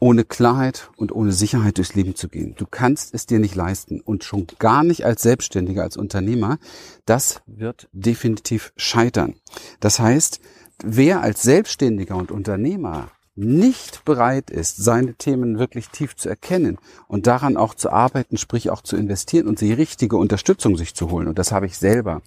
ohne 0.00 0.24
Klarheit 0.24 0.90
und 0.96 1.12
ohne 1.12 1.30
Sicherheit 1.30 1.76
durchs 1.76 1.94
Leben 1.94 2.16
zu 2.16 2.28
gehen. 2.28 2.54
Du 2.56 2.66
kannst 2.66 3.14
es 3.14 3.26
dir 3.26 3.38
nicht 3.38 3.54
leisten 3.54 4.00
und 4.00 4.24
schon 4.24 4.46
gar 4.58 4.82
nicht 4.82 5.04
als 5.04 5.22
Selbstständiger, 5.22 5.82
als 5.82 5.96
Unternehmer. 5.96 6.58
Das 7.04 7.42
wird 7.46 7.88
definitiv 7.92 8.72
scheitern. 8.76 9.34
Das 9.78 10.00
heißt, 10.00 10.40
wer 10.82 11.20
als 11.20 11.42
Selbstständiger 11.42 12.16
und 12.16 12.30
Unternehmer 12.32 13.10
nicht 13.36 14.04
bereit 14.04 14.50
ist, 14.50 14.76
seine 14.78 15.14
Themen 15.14 15.58
wirklich 15.58 15.88
tief 15.88 16.16
zu 16.16 16.28
erkennen 16.28 16.78
und 17.06 17.26
daran 17.26 17.56
auch 17.56 17.74
zu 17.74 17.90
arbeiten, 17.90 18.38
sprich 18.38 18.70
auch 18.70 18.82
zu 18.82 18.96
investieren 18.96 19.46
und 19.46 19.60
die 19.60 19.72
richtige 19.72 20.16
Unterstützung 20.16 20.76
sich 20.76 20.94
zu 20.94 21.10
holen. 21.10 21.28
Und 21.28 21.38
das 21.38 21.52
habe 21.52 21.66
ich 21.66 21.78
selber 21.78 22.22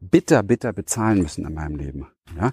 bitter, 0.00 0.42
bitter 0.42 0.72
bezahlen 0.72 1.22
müssen 1.22 1.46
in 1.46 1.54
meinem 1.54 1.76
Leben. 1.76 2.06
Ja, 2.36 2.52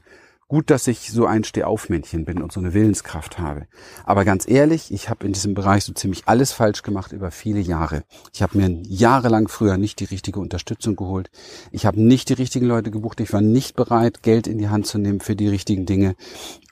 Gut, 0.51 0.70
dass 0.70 0.86
ich 0.88 1.10
so 1.10 1.25
ein 1.27 1.46
Stehaufmännchen 1.46 2.25
bin 2.25 2.41
und 2.41 2.51
so 2.51 2.60
eine 2.60 2.74
Willenskraft 2.74 3.39
habe. 3.39 3.67
Aber 4.03 4.25
ganz 4.25 4.46
ehrlich, 4.46 4.91
ich 4.91 5.08
habe 5.08 5.25
in 5.25 5.31
diesem 5.31 5.53
Bereich 5.53 5.86
so 5.86 5.93
ziemlich 5.93 6.24
alles 6.25 6.51
falsch 6.51 6.84
gemacht 6.84 7.13
über 7.13 7.31
viele 7.31 7.62
Jahre. 7.62 8.03
Ich 8.34 8.41
habe 8.41 8.58
mir 8.58 8.81
jahrelang 8.86 9.48
früher 9.48 9.77
nicht 9.77 10.01
die 10.01 10.03
richtige 10.03 10.41
Unterstützung 10.41 10.98
geholt. 10.98 11.31
Ich 11.72 11.86
habe 11.86 12.01
nicht 12.01 12.27
die 12.27 12.34
richtigen 12.34 12.65
Leute 12.65 12.91
gebucht. 12.91 13.22
Ich 13.22 13.31
war 13.31 13.39
nicht 13.39 13.77
bereit, 13.77 14.24
Geld 14.24 14.46
in 14.46 14.58
die 14.58 14.67
Hand 14.67 14.88
zu 14.88 14.98
nehmen 14.98 15.22
für 15.22 15.38
die 15.38 15.48
richtigen 15.48 15.86
Dinge. 15.86 16.17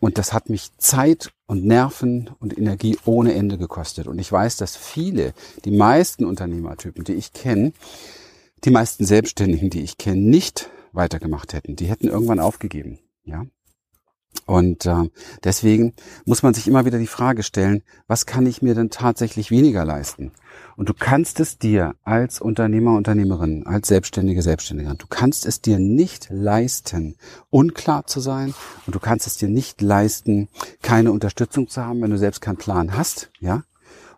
Und 0.01 0.17
das 0.17 0.33
hat 0.33 0.49
mich 0.49 0.75
Zeit 0.77 1.31
und 1.45 1.63
Nerven 1.63 2.31
und 2.41 2.57
Energie 2.57 2.97
ohne 3.05 3.33
Ende 3.33 3.57
gekostet. 3.57 4.07
Und 4.07 4.19
ich 4.19 4.29
weiß, 4.29 4.57
dass 4.57 4.75
viele, 4.75 5.33
die 5.63 5.71
meisten 5.71 6.25
Unternehmertypen, 6.25 7.05
die 7.05 7.13
ich 7.13 7.31
kenne, 7.31 7.71
die 8.65 8.71
meisten 8.71 9.05
Selbstständigen, 9.05 9.69
die 9.69 9.83
ich 9.83 9.97
kenne, 9.97 10.19
nicht 10.19 10.69
weitergemacht 10.91 11.53
hätten. 11.53 11.77
Die 11.77 11.85
hätten 11.85 12.09
irgendwann 12.09 12.41
aufgegeben. 12.41 12.99
Ja, 13.23 13.45
und 14.45 14.87
äh, 14.87 15.09
deswegen 15.43 15.93
muss 16.25 16.41
man 16.41 16.55
sich 16.55 16.67
immer 16.67 16.85
wieder 16.85 16.97
die 16.97 17.07
Frage 17.07 17.43
stellen, 17.43 17.83
was 18.07 18.25
kann 18.25 18.47
ich 18.47 18.61
mir 18.61 18.73
denn 18.73 18.89
tatsächlich 18.89 19.51
weniger 19.51 19.85
leisten? 19.85 20.31
Und 20.75 20.89
du 20.89 20.93
kannst 20.93 21.39
es 21.39 21.59
dir 21.59 21.93
als 22.03 22.41
Unternehmer, 22.41 22.95
Unternehmerin, 22.95 23.67
als 23.67 23.87
Selbstständige, 23.89 24.41
Selbstständiger, 24.41 24.95
du 24.95 25.05
kannst 25.07 25.45
es 25.45 25.61
dir 25.61 25.77
nicht 25.77 26.29
leisten, 26.31 27.15
unklar 27.51 28.07
zu 28.07 28.21
sein 28.21 28.55
und 28.87 28.95
du 28.95 28.99
kannst 28.99 29.27
es 29.27 29.37
dir 29.37 29.49
nicht 29.49 29.81
leisten, 29.81 30.47
keine 30.81 31.11
Unterstützung 31.11 31.67
zu 31.67 31.85
haben, 31.85 32.01
wenn 32.01 32.11
du 32.11 32.17
selbst 32.17 32.41
keinen 32.41 32.57
Plan 32.57 32.97
hast, 32.97 33.29
ja? 33.39 33.63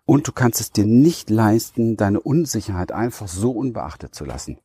Und 0.06 0.28
du 0.28 0.32
kannst 0.32 0.62
es 0.62 0.72
dir 0.72 0.86
nicht 0.86 1.30
leisten, 1.30 1.96
deine 1.96 2.20
Unsicherheit 2.20 2.92
einfach 2.92 3.28
so 3.28 3.52
unbeachtet 3.52 4.16
zu 4.16 4.26
lassen 4.26 4.60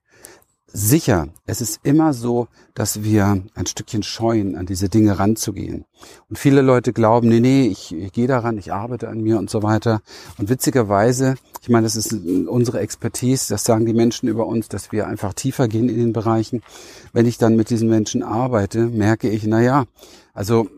sicher, 0.76 1.28
es 1.46 1.62
ist 1.62 1.80
immer 1.84 2.12
so, 2.12 2.48
dass 2.74 3.02
wir 3.02 3.42
ein 3.54 3.66
Stückchen 3.66 4.02
scheuen, 4.02 4.56
an 4.56 4.66
diese 4.66 4.90
Dinge 4.90 5.18
ranzugehen. 5.18 5.86
Und 6.28 6.38
viele 6.38 6.60
Leute 6.60 6.92
glauben, 6.92 7.28
nee, 7.28 7.40
nee, 7.40 7.66
ich, 7.66 7.94
ich 7.94 8.12
gehe 8.12 8.26
daran, 8.26 8.58
ich 8.58 8.72
arbeite 8.72 9.08
an 9.08 9.22
mir 9.22 9.38
und 9.38 9.48
so 9.48 9.62
weiter. 9.62 10.02
Und 10.36 10.50
witzigerweise, 10.50 11.36
ich 11.62 11.70
meine, 11.70 11.84
das 11.84 11.96
ist 11.96 12.12
unsere 12.12 12.80
Expertise, 12.80 13.48
das 13.48 13.64
sagen 13.64 13.86
die 13.86 13.94
Menschen 13.94 14.28
über 14.28 14.46
uns, 14.46 14.68
dass 14.68 14.92
wir 14.92 15.06
einfach 15.06 15.32
tiefer 15.32 15.66
gehen 15.66 15.88
in 15.88 15.96
den 15.96 16.12
Bereichen. 16.12 16.62
Wenn 17.14 17.24
ich 17.24 17.38
dann 17.38 17.56
mit 17.56 17.70
diesen 17.70 17.88
Menschen 17.88 18.22
arbeite, 18.22 18.86
merke 18.88 19.30
ich, 19.30 19.46
na 19.46 19.62
ja, 19.62 19.86
also 20.36 20.68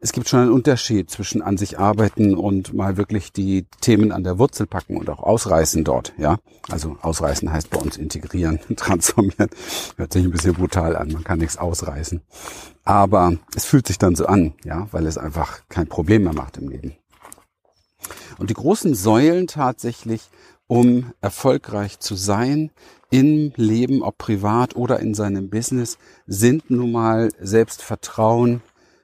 es 0.00 0.12
gibt 0.12 0.28
schon 0.28 0.40
einen 0.40 0.52
Unterschied 0.52 1.10
zwischen 1.10 1.40
an 1.40 1.56
sich 1.56 1.78
arbeiten 1.78 2.36
und 2.36 2.74
mal 2.74 2.98
wirklich 2.98 3.32
die 3.32 3.64
Themen 3.80 4.12
an 4.12 4.24
der 4.24 4.38
Wurzel 4.38 4.66
packen 4.66 4.98
und 4.98 5.08
auch 5.08 5.20
ausreißen 5.20 5.84
dort. 5.84 6.12
Ja, 6.18 6.38
also 6.68 6.98
ausreißen 7.00 7.50
heißt 7.50 7.70
bei 7.70 7.78
uns 7.78 7.96
integrieren, 7.96 8.60
transformieren. 8.76 9.48
Hört 9.96 10.12
sich 10.12 10.22
ein 10.22 10.30
bisschen 10.30 10.52
brutal 10.52 10.96
an. 10.96 11.12
Man 11.12 11.24
kann 11.24 11.38
nichts 11.38 11.56
ausreißen, 11.56 12.20
aber 12.84 13.32
es 13.56 13.64
fühlt 13.64 13.86
sich 13.86 13.96
dann 13.96 14.16
so 14.16 14.26
an, 14.26 14.52
ja, 14.64 14.86
weil 14.92 15.06
es 15.06 15.16
einfach 15.16 15.60
kein 15.70 15.88
Problem 15.88 16.24
mehr 16.24 16.34
macht 16.34 16.58
im 16.58 16.68
Leben. 16.68 16.94
Und 18.36 18.50
die 18.50 18.54
großen 18.54 18.94
Säulen 18.94 19.46
tatsächlich, 19.46 20.28
um 20.66 21.12
erfolgreich 21.22 22.00
zu 22.00 22.16
sein 22.16 22.70
im 23.10 23.52
Leben, 23.56 24.02
ob 24.02 24.18
privat 24.18 24.76
oder 24.76 25.00
in 25.00 25.14
seinem 25.14 25.48
Business, 25.48 25.96
sind 26.26 26.70
nun 26.70 26.92
mal 26.92 27.30
Selbstvertrauen, 27.40 28.62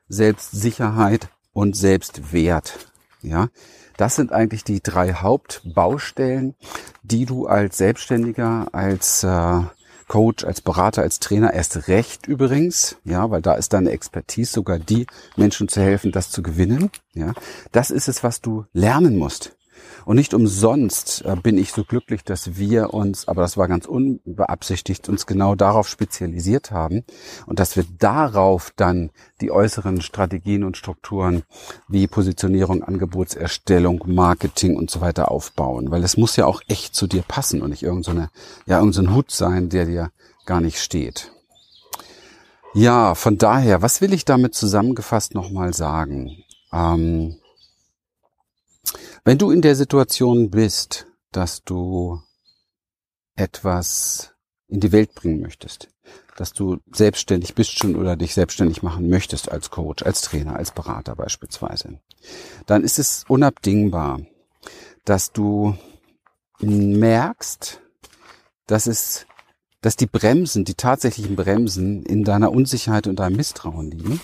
Selbstsicherheit 0.09 1.29
und 1.53 1.77
Selbstwert. 1.77 2.91
Ja, 3.23 3.49
das 3.97 4.15
sind 4.15 4.33
eigentlich 4.33 4.63
die 4.63 4.83
drei 4.83 5.15
Hauptbaustellen, 5.15 6.55
die 7.03 7.27
du 7.27 7.47
als 7.47 7.79
Selbstständiger, 7.79 8.69
als 8.73 9.25
äh, 9.25 9.61
Coach, 10.09 10.45
als 10.45 10.61
Berater, 10.61 11.03
als 11.03 11.19
Trainer 11.19 11.53
erst 11.53 11.89
recht 11.89 12.29
übrigens, 12.29 12.97
ja, 13.05 13.31
weil 13.31 13.43
da 13.43 13.55
ist 13.55 13.73
deine 13.73 13.91
Expertise 13.91 14.53
sogar 14.53 14.79
die 14.79 15.07
Menschen 15.37 15.69
zu 15.69 15.81
helfen, 15.81 16.13
das 16.13 16.31
zu 16.31 16.43
gewinnen, 16.43 16.91
ja. 17.15 17.33
Das 17.73 17.91
ist 17.91 18.07
es, 18.07 18.23
was 18.23 18.41
du 18.41 18.67
lernen 18.73 19.17
musst. 19.17 19.56
Und 20.05 20.17
nicht 20.17 20.35
umsonst 20.35 21.25
äh, 21.25 21.37
bin 21.37 21.59
ich 21.59 21.73
so 21.73 21.85
glücklich, 21.85 22.25
dass 22.25 22.57
wir 22.57 22.95
uns, 22.95 23.29
aber 23.29 23.43
das 23.43 23.57
war 23.57 23.69
ganz 23.69 23.87
unbeabsichtigt, 23.87 25.09
uns 25.09 25.27
genau 25.27 25.55
darauf 25.55 25.89
spezialisiert 25.89 26.71
haben 26.71 27.05
und 27.47 27.59
dass 27.59 27.77
wir 27.77 27.85
darauf 27.99 28.73
dann 28.77 29.11
die 29.41 29.51
äußeren 29.51 30.01
Strategien 30.01 30.65
und 30.65 30.77
Strukturen 30.77 31.43
wie 31.89 32.07
Positionierung, 32.07 32.83
Angebotserstellung, 32.83 34.05
Marketing 34.07 34.77
und 34.77 34.91
so 34.91 35.01
weiter 35.01 35.31
aufbauen. 35.31 35.91
Weil 35.91 36.05
es 36.05 36.17
muss 36.17 36.37
ja 36.37 36.47
auch 36.47 36.63
echt 36.69 36.95
zu 36.95 37.07
dir 37.07 37.23
passen 37.23 37.63
und 37.63 37.71
nicht 37.71 37.83
irgendeine, 37.83 38.31
ja, 38.67 38.79
irgendein 38.79 39.15
Hut 39.15 39.31
sein, 39.31 39.69
der 39.69 39.87
dir 39.87 40.11
gar 40.47 40.61
nicht 40.61 40.79
steht. 40.79 41.33
Ja, 42.75 43.15
von 43.15 43.39
daher, 43.39 43.81
was 43.81 44.01
will 44.03 44.13
ich 44.13 44.27
damit 44.27 44.55
zusammengefasst 44.55 45.35
nochmal 45.35 45.73
sagen? 45.73 46.45
Ähm, 46.73 47.37
wenn 49.27 49.39
du 49.39 49.51
in 49.51 49.61
der 49.61 49.75
Situation 49.75 50.51
bist, 50.51 51.09
dass 51.33 51.65
du 51.65 52.23
etwas 53.35 54.33
in 54.69 54.79
die 54.79 54.93
Welt 54.93 55.17
bringen 55.17 55.41
möchtest, 55.41 55.89
dass 56.37 56.53
du 56.53 56.79
selbstständig 56.93 57.57
bist 57.57 57.77
schon 57.77 57.97
oder 57.97 58.15
dich 58.15 58.35
selbstständig 58.35 58.85
machen 58.85 59.09
möchtest 59.09 59.51
als 59.51 59.71
Coach, 59.71 60.05
als 60.05 60.23
Trainer, 60.23 60.55
als 60.55 60.71
Berater 60.71 61.17
beispielsweise, 61.17 61.99
dann 62.67 62.85
ist 62.85 63.01
es 63.01 63.25
unabdingbar, 63.27 64.21
dass 65.05 65.33
du 65.33 65.77
merkst, 66.61 67.81
dass 68.69 68.87
es, 68.87 69.27
dass 69.81 69.97
die 69.97 70.07
Bremsen, 70.07 70.65
die 70.65 70.75
tatsächlichen 70.75 71.35
Bremsen 71.35 72.05
in 72.05 72.23
deiner 72.23 72.53
Unsicherheit 72.53 73.09
und 73.09 73.19
deinem 73.19 73.37
Misstrauen 73.37 73.91
liegen 73.91 74.21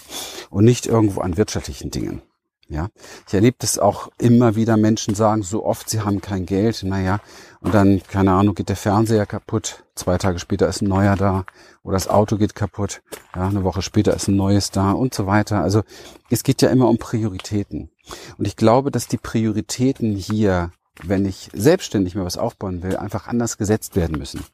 und 0.48 0.64
nicht 0.64 0.86
irgendwo 0.86 1.22
an 1.22 1.36
wirtschaftlichen 1.36 1.90
Dingen. 1.90 2.22
Ja, 2.68 2.88
ich 3.28 3.34
erlebe 3.34 3.56
das 3.60 3.78
auch 3.78 4.08
immer 4.18 4.56
wieder. 4.56 4.76
Menschen 4.76 5.14
sagen 5.14 5.42
so 5.42 5.64
oft, 5.64 5.90
sie 5.90 6.00
haben 6.00 6.20
kein 6.20 6.46
Geld. 6.46 6.82
Naja, 6.84 7.20
und 7.60 7.74
dann, 7.74 8.02
keine 8.08 8.32
Ahnung, 8.32 8.54
geht 8.54 8.70
der 8.70 8.76
Fernseher 8.76 9.26
kaputt. 9.26 9.84
Zwei 9.94 10.16
Tage 10.16 10.38
später 10.38 10.68
ist 10.68 10.80
ein 10.80 10.88
neuer 10.88 11.16
da. 11.16 11.44
Oder 11.82 11.94
das 11.94 12.08
Auto 12.08 12.38
geht 12.38 12.54
kaputt. 12.54 13.02
Ja, 13.34 13.48
eine 13.48 13.64
Woche 13.64 13.82
später 13.82 14.14
ist 14.14 14.28
ein 14.28 14.36
neues 14.36 14.70
da 14.70 14.92
und 14.92 15.12
so 15.12 15.26
weiter. 15.26 15.60
Also, 15.60 15.82
es 16.30 16.44
geht 16.44 16.62
ja 16.62 16.70
immer 16.70 16.88
um 16.88 16.98
Prioritäten. 16.98 17.90
Und 18.38 18.46
ich 18.46 18.56
glaube, 18.56 18.90
dass 18.90 19.06
die 19.06 19.18
Prioritäten 19.18 20.16
hier, 20.16 20.70
wenn 21.02 21.24
ich 21.24 21.50
selbstständig 21.54 22.14
mir 22.14 22.24
was 22.24 22.36
aufbauen 22.36 22.82
will, 22.82 22.96
einfach 22.96 23.26
anders 23.26 23.56
gesetzt 23.56 23.96
werden 23.96 24.18
müssen. 24.18 24.44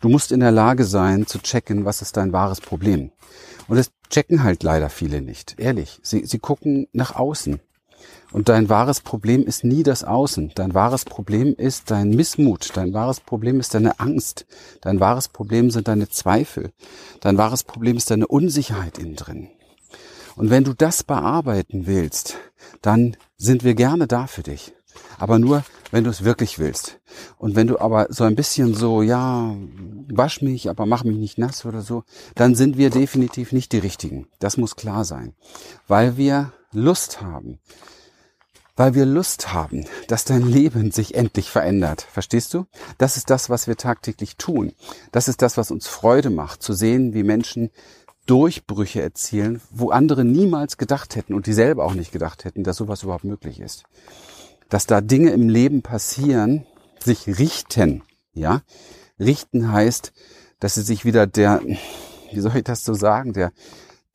Du 0.00 0.08
musst 0.08 0.32
in 0.32 0.40
der 0.40 0.52
Lage 0.52 0.84
sein, 0.84 1.26
zu 1.26 1.38
checken, 1.40 1.84
was 1.84 2.02
ist 2.02 2.16
dein 2.16 2.32
wahres 2.32 2.60
Problem. 2.60 3.10
Und 3.68 3.76
das 3.76 3.90
checken 4.08 4.42
halt 4.42 4.62
leider 4.62 4.88
viele 4.88 5.20
nicht. 5.20 5.58
Ehrlich. 5.58 6.00
Sie, 6.02 6.24
sie 6.26 6.38
gucken 6.38 6.86
nach 6.92 7.16
außen. 7.16 7.60
Und 8.32 8.48
dein 8.48 8.68
wahres 8.68 9.00
Problem 9.00 9.44
ist 9.44 9.64
nie 9.64 9.82
das 9.82 10.04
Außen. 10.04 10.52
Dein 10.54 10.72
wahres 10.72 11.04
Problem 11.04 11.54
ist 11.54 11.90
dein 11.90 12.10
Missmut. 12.10 12.70
Dein 12.74 12.92
wahres 12.94 13.20
Problem 13.20 13.58
ist 13.58 13.74
deine 13.74 13.98
Angst. 13.98 14.46
Dein 14.80 15.00
wahres 15.00 15.28
Problem 15.28 15.70
sind 15.70 15.88
deine 15.88 16.08
Zweifel. 16.08 16.72
Dein 17.20 17.38
wahres 17.38 17.64
Problem 17.64 17.96
ist 17.96 18.10
deine 18.10 18.28
Unsicherheit 18.28 18.98
innen 18.98 19.16
drin. 19.16 19.48
Und 20.36 20.48
wenn 20.48 20.64
du 20.64 20.74
das 20.74 21.02
bearbeiten 21.02 21.86
willst, 21.86 22.38
dann 22.82 23.16
sind 23.36 23.64
wir 23.64 23.74
gerne 23.74 24.06
da 24.06 24.26
für 24.26 24.42
dich. 24.42 24.72
Aber 25.18 25.38
nur, 25.38 25.64
wenn 25.90 26.04
du 26.04 26.10
es 26.10 26.24
wirklich 26.24 26.58
willst. 26.58 27.00
Und 27.38 27.56
wenn 27.56 27.66
du 27.66 27.78
aber 27.78 28.06
so 28.10 28.24
ein 28.24 28.36
bisschen 28.36 28.74
so, 28.74 29.02
ja, 29.02 29.54
wasch 30.08 30.42
mich, 30.42 30.70
aber 30.70 30.86
mach 30.86 31.04
mich 31.04 31.16
nicht 31.16 31.38
nass 31.38 31.64
oder 31.64 31.82
so, 31.82 32.04
dann 32.34 32.54
sind 32.54 32.76
wir 32.76 32.90
definitiv 32.90 33.52
nicht 33.52 33.72
die 33.72 33.78
Richtigen. 33.78 34.26
Das 34.38 34.56
muss 34.56 34.76
klar 34.76 35.04
sein. 35.04 35.34
Weil 35.88 36.16
wir 36.16 36.52
Lust 36.72 37.20
haben. 37.20 37.58
Weil 38.76 38.94
wir 38.94 39.04
Lust 39.04 39.52
haben, 39.52 39.84
dass 40.08 40.24
dein 40.24 40.46
Leben 40.46 40.90
sich 40.90 41.14
endlich 41.14 41.50
verändert. 41.50 42.06
Verstehst 42.10 42.54
du? 42.54 42.66
Das 42.96 43.16
ist 43.16 43.28
das, 43.28 43.50
was 43.50 43.66
wir 43.66 43.76
tagtäglich 43.76 44.36
tun. 44.36 44.72
Das 45.12 45.28
ist 45.28 45.42
das, 45.42 45.56
was 45.56 45.70
uns 45.70 45.86
Freude 45.86 46.30
macht, 46.30 46.62
zu 46.62 46.72
sehen, 46.72 47.12
wie 47.12 47.22
Menschen 47.22 47.70
Durchbrüche 48.26 49.02
erzielen, 49.02 49.60
wo 49.70 49.90
andere 49.90 50.24
niemals 50.24 50.76
gedacht 50.76 51.16
hätten 51.16 51.34
und 51.34 51.46
die 51.46 51.52
selber 51.52 51.84
auch 51.84 51.94
nicht 51.94 52.12
gedacht 52.12 52.44
hätten, 52.44 52.62
dass 52.62 52.76
sowas 52.76 53.02
überhaupt 53.02 53.24
möglich 53.24 53.60
ist. 53.60 53.84
Dass 54.70 54.86
da 54.86 55.02
Dinge 55.02 55.30
im 55.30 55.48
Leben 55.48 55.82
passieren, 55.82 56.64
sich 56.98 57.26
richten, 57.26 58.02
ja? 58.32 58.62
Richten 59.18 59.70
heißt, 59.70 60.12
dass 60.60 60.76
sie 60.76 60.82
sich 60.82 61.04
wieder 61.04 61.26
der, 61.26 61.60
wie 62.32 62.40
soll 62.40 62.56
ich 62.56 62.64
das 62.64 62.84
so 62.84 62.94
sagen, 62.94 63.34
der, 63.34 63.52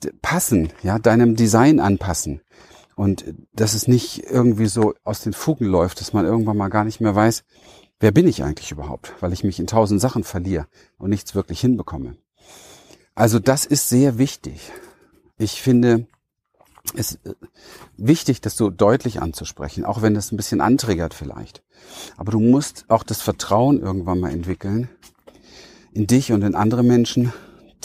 der 0.04 0.14
passen, 0.22 0.72
ja, 0.82 0.98
deinem 0.98 1.36
Design 1.36 1.80
anpassen. 1.80 2.42
Und 2.96 3.26
dass 3.54 3.74
es 3.74 3.88
nicht 3.88 4.24
irgendwie 4.24 4.68
so 4.68 4.94
aus 5.04 5.22
den 5.22 5.34
Fugen 5.34 5.66
läuft, 5.66 6.00
dass 6.00 6.14
man 6.14 6.26
irgendwann 6.26 6.58
mal 6.58 6.70
gar 6.70 6.86
nicht 6.86 7.02
mehr 7.02 7.14
weiß, 7.14 7.44
wer 8.00 8.12
bin 8.12 8.28
ich 8.28 8.44
eigentlich 8.44 8.72
überhaupt, 8.72 9.14
weil 9.20 9.34
ich 9.34 9.44
mich 9.44 9.60
in 9.60 9.68
tausend 9.68 10.00
Sachen 10.00 10.24
verliere 10.24 10.68
und 10.98 11.10
nichts 11.10 11.36
wirklich 11.36 11.60
hinbekomme. 11.60 12.16
Also 13.14 13.40
das 13.40 13.66
ist 13.66 13.90
sehr 13.90 14.18
wichtig. 14.18 14.72
Ich 15.38 15.62
finde 15.62 16.08
es 16.94 17.16
äh, 17.24 17.34
wichtig, 17.98 18.42
das 18.42 18.58
so 18.58 18.70
deutlich 18.70 19.22
anzusprechen, 19.22 19.86
auch 19.86 20.02
wenn 20.02 20.14
das 20.14 20.32
ein 20.32 20.38
bisschen 20.38 20.62
antriggert 20.62 21.14
vielleicht. 21.14 21.64
Aber 22.18 22.32
du 22.32 22.40
musst 22.40 22.86
auch 22.88 23.04
das 23.04 23.22
Vertrauen 23.22 23.80
irgendwann 23.82 24.20
mal 24.20 24.32
entwickeln 24.32 24.90
in 25.94 26.08
dich 26.08 26.32
und 26.32 26.42
in 26.44 26.56
andere 26.56 26.84
Menschen, 26.84 27.34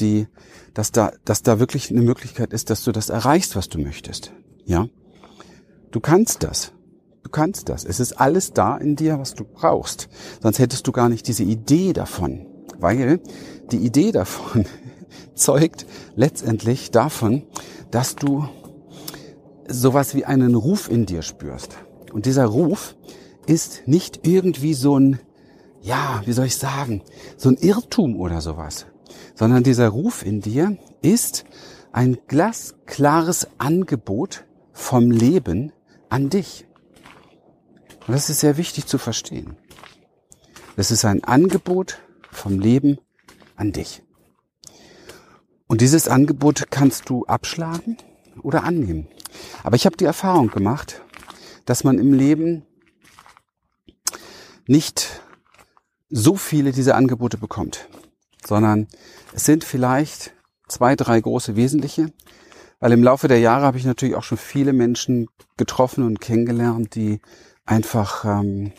die, 0.01 0.27
dass 0.75 0.93
da, 0.93 1.13
dass 1.25 1.43
da 1.43 1.59
wirklich 1.59 1.91
eine 1.91 2.03
Möglichkeit 2.03 2.53
ist, 2.53 2.71
dass 2.71 2.83
du 2.85 2.93
das 2.93 3.09
erreichst, 3.09 3.57
was 3.57 3.69
du 3.69 3.79
möchtest. 3.79 4.33
Ja? 4.65 4.89
Du 5.91 6.01
kannst 6.01 6.43
das. 6.43 6.73
Du 7.23 7.31
kannst 7.31 7.69
das. 7.69 7.85
Es 7.85 8.01
ist 8.01 8.15
alles 8.15 8.53
da 8.53 8.77
in 8.77 8.97
dir, 8.97 9.19
was 9.19 9.35
du 9.35 9.45
brauchst. 9.45 10.09
Sonst 10.43 10.59
hättest 10.59 10.87
du 10.87 10.93
gar 10.93 11.09
nicht 11.09 11.29
diese 11.29 11.45
Idee 11.45 11.93
davon. 11.93 12.47
Weil 12.79 13.21
die 13.71 13.79
Idee 13.79 14.11
davon 14.11 14.65
zeugt 15.35 15.87
letztendlich 16.17 16.91
davon, 16.91 17.43
dass 17.91 18.17
du 18.17 18.49
sowas 19.71 20.15
wie 20.15 20.25
einen 20.25 20.55
Ruf 20.55 20.91
in 20.91 21.07
dir 21.07 21.23
spürst. 21.23 21.77
Und 22.13 22.27
dieser 22.27 22.47
Ruf 22.47 22.97
ist 23.47 23.83
nicht 23.87 24.27
irgendwie 24.27 24.75
so 24.75 24.99
ein, 24.99 25.21
ja, 25.81 26.23
wie 26.25 26.33
soll 26.33 26.47
ich 26.47 26.57
sagen, 26.57 27.03
so 27.37 27.49
ein 27.49 27.57
Irrtum 27.57 28.17
oder 28.17 28.41
sowas, 28.41 28.87
sondern 29.35 29.63
dieser 29.63 29.89
Ruf 29.89 30.25
in 30.25 30.41
dir 30.41 30.77
ist 31.03 31.45
ein 31.93 32.19
glasklares 32.27 33.49
Angebot 33.59 34.45
vom 34.73 35.11
Leben 35.11 35.73
an 36.09 36.31
dich. 36.31 36.67
Und 38.07 38.15
das 38.15 38.31
ist 38.31 38.41
sehr 38.41 38.57
wichtig 38.57 38.87
zu 38.87 38.99
verstehen. 38.99 39.57
Das 40.77 40.91
ist 40.91 41.05
ein 41.05 41.25
Angebot 41.25 41.99
vom 42.31 42.59
Leben 42.59 42.99
an 43.57 43.73
dich. 43.73 44.03
Und 45.67 45.81
dieses 45.81 46.09
Angebot 46.09 46.71
kannst 46.71 47.09
du 47.09 47.25
abschlagen 47.27 47.97
oder 48.43 48.65
annehmen. 48.65 49.07
Aber 49.63 49.77
ich 49.77 49.87
habe 49.87 49.97
die 49.97 50.05
Erfahrung 50.05 50.49
gemacht, 50.49 51.03
dass 51.65 51.85
man 51.85 51.99
im 51.99 52.13
Leben 52.13 52.65
nicht 54.67 55.21
so 56.09 56.37
viele 56.37 56.73
dieser 56.73 56.97
Angebote 56.97 57.39
bekommt, 57.39 57.89
sondern 58.45 58.89
es 59.33 59.45
sind 59.45 59.65
vielleicht 59.65 60.33
zwei, 60.69 60.97
drei 60.97 61.21
große 61.21 61.57
wesentliche, 61.57 62.13
weil 62.81 62.93
im 62.93 63.03
Laufe 63.03 63.29
der 63.29 63.41
Jahre 63.41 63.67
habe 63.67 63.79
ich 63.79 63.85
natürlich 63.85 64.15
auch 64.15 64.23
schon 64.23 64.39
viele 64.39 64.73
Menschen 64.73 65.29
getroffen 65.57 66.05
und 66.05 66.21
kennengelernt, 66.21 66.95
die 66.95 67.21
einfach 67.67 68.25
ähm, 68.25 68.73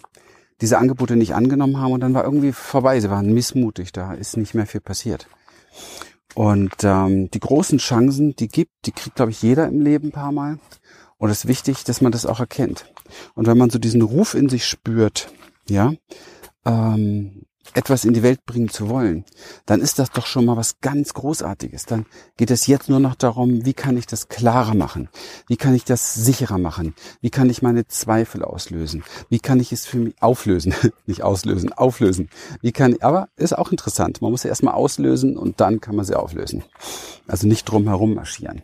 diese 0.60 0.78
Angebote 0.78 1.16
nicht 1.16 1.34
angenommen 1.34 1.78
haben 1.78 1.92
und 1.94 2.02
dann 2.02 2.14
war 2.14 2.24
irgendwie 2.24 2.52
vorbei. 2.52 3.00
Sie 3.00 3.10
waren 3.10 3.34
missmutig, 3.34 3.92
da 3.92 4.14
ist 4.14 4.38
nicht 4.38 4.54
mehr 4.54 4.68
viel 4.68 4.82
passiert. 4.82 5.28
Und 6.36 6.74
ähm, 6.84 7.30
die 7.32 7.40
großen 7.40 7.78
Chancen, 7.78 8.36
die 8.36 8.48
gibt, 8.48 8.72
die 8.86 8.92
kriegt, 8.92 9.16
glaube 9.16 9.32
ich, 9.32 9.42
jeder 9.42 9.68
im 9.68 9.82
Leben 9.82 10.08
ein 10.08 10.12
paar 10.12 10.32
Mal. 10.32 10.60
Und 11.18 11.30
es 11.30 11.40
ist 11.40 11.48
wichtig, 11.48 11.84
dass 11.84 12.02
man 12.02 12.12
das 12.12 12.26
auch 12.26 12.40
erkennt. 12.40 12.86
Und 13.36 13.48
wenn 13.48 13.58
man 13.58 13.70
so 13.70 13.80
diesen 13.80 14.02
Ruf 14.02 14.34
in 14.34 14.50
sich 14.50 14.66
spürt, 14.66 15.32
ja, 15.68 15.94
ähm, 16.66 17.44
etwas 17.74 18.06
in 18.06 18.14
die 18.14 18.24
Welt 18.24 18.46
bringen 18.46 18.70
zu 18.70 18.90
wollen, 18.90 19.24
dann 19.66 19.82
ist 19.82 20.00
das 20.00 20.12
doch 20.12 20.26
schon 20.26 20.46
mal 20.46 20.58
was 20.58 20.80
ganz 20.82 21.14
Großartiges. 21.14 21.86
Dann 21.86 22.06
geht 22.38 22.52
es 22.52 22.68
jetzt 22.68 22.90
nur 22.90 23.00
noch 23.00 23.16
darum, 23.16 23.66
wie 23.66 23.74
kann 23.74 23.98
ich 23.98 24.08
das 24.08 24.28
klarer 24.28 24.74
machen? 24.74 25.10
Wie 25.48 25.58
kann 25.58 25.74
ich 25.74 25.86
das 25.86 26.14
sicherer 26.14 26.58
machen? 26.58 26.96
Wie 27.22 27.30
kann 27.30 27.50
ich 27.50 27.62
meine 27.62 27.88
Zweifel 27.88 28.44
auslösen? 28.44 29.04
Wie 29.30 29.40
kann 29.40 29.60
ich 29.60 29.72
es 29.72 29.86
für 29.86 29.98
mich 29.98 30.16
auflösen? 30.22 30.74
Nicht 31.06 31.24
auslösen, 31.24 31.72
auflösen. 31.74 32.30
Wie 32.62 32.72
kann 32.72 32.98
aber 33.02 33.30
ist 33.38 33.58
auch 33.58 33.72
interessant. 33.72 34.22
Man 34.22 34.32
muss 34.32 34.42
sie 34.42 34.50
erstmal 34.50 34.74
auslösen 34.74 35.38
und 35.38 35.62
dann 35.62 35.80
kann 35.80 35.96
man 35.96 36.06
sie 36.06 36.18
auflösen. 36.18 36.64
Also 37.28 37.48
nicht 37.48 37.66
drum 37.66 37.88
herum 37.88 38.14
marschieren. 38.14 38.62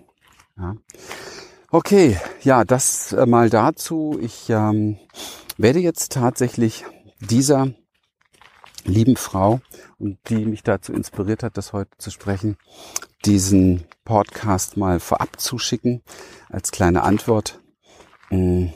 Ja. 0.58 0.76
Okay, 1.70 2.18
ja, 2.44 2.66
das 2.66 3.14
äh, 3.14 3.26
mal 3.26 3.50
dazu. 3.50 4.18
Ich 4.22 4.50
ähm, 4.50 4.98
werde 5.58 5.80
jetzt 5.80 6.14
tatsächlich 6.14 6.86
dieser 7.20 7.74
lieben 8.88 9.17
Frau 9.17 9.62
und 10.00 10.17
die 10.30 10.45
mich 10.45 10.63
dazu 10.63 10.93
inspiriert 10.93 11.43
hat, 11.43 11.58
das 11.58 11.73
heute 11.73 11.91
zu 11.97 12.10
sprechen, 12.10 12.58
diesen 13.26 13.84
Podcast 14.06 14.78
mal 14.78 15.00
vorab 15.00 15.39
zuschicken 15.39 16.02
als 16.50 16.71
kleine 16.71 17.04
Antwort, 17.04 17.60
mm, 18.30 18.67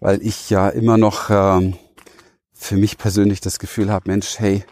weil 0.00 0.22
ich 0.22 0.50
ja 0.50 0.68
immer 0.68 0.96
noch 0.96 1.30
ähm, 1.30 1.76
für 2.52 2.76
mich 2.76 2.98
persönlich 2.98 3.40
das 3.40 3.58
Gefühl 3.58 3.90
habe, 3.90 4.10
Mensch, 4.10 4.38
hey, 4.38 4.64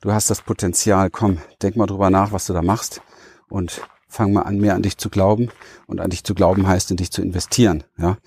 du 0.00 0.12
hast 0.12 0.30
das 0.30 0.42
Potenzial, 0.42 1.10
komm, 1.10 1.38
denk 1.62 1.76
mal 1.76 1.86
drüber 1.86 2.10
nach, 2.10 2.32
was 2.32 2.46
du 2.46 2.52
da 2.52 2.62
machst 2.62 3.00
und 3.48 3.80
fang 4.08 4.32
mal 4.32 4.42
an, 4.42 4.58
mehr 4.58 4.74
an 4.74 4.82
dich 4.82 4.98
zu 4.98 5.10
glauben 5.10 5.50
und 5.86 6.00
an 6.00 6.10
dich 6.10 6.24
zu 6.24 6.34
glauben 6.34 6.66
heißt, 6.66 6.90
in 6.90 6.96
dich 6.96 7.10
zu 7.10 7.22
investieren, 7.22 7.84
ja, 7.98 8.18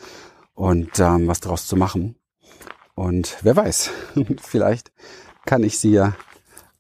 und 0.53 0.99
ähm, 0.99 1.27
was 1.27 1.39
daraus 1.39 1.67
zu 1.67 1.75
machen. 1.75 2.15
Und 2.95 3.37
wer 3.43 3.55
weiß, 3.55 3.91
vielleicht 4.41 4.91
kann 5.47 5.63
ich 5.63 5.79
Sie 5.79 5.91
ja 5.91 6.13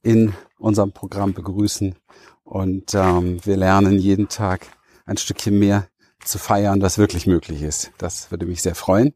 in 0.03 0.33
unserem 0.59 0.91
Programm 0.91 1.33
begrüßen. 1.33 1.95
Und 2.43 2.93
ähm, 2.93 3.39
wir 3.43 3.57
lernen 3.57 3.97
jeden 3.97 4.27
Tag 4.27 4.67
ein 5.05 5.17
Stückchen 5.17 5.57
mehr 5.57 5.87
zu 6.23 6.37
feiern, 6.37 6.81
was 6.81 6.97
wirklich 6.97 7.27
möglich 7.27 7.61
ist. 7.61 7.91
Das 7.97 8.31
würde 8.31 8.45
mich 8.45 8.61
sehr 8.61 8.75
freuen. 8.75 9.13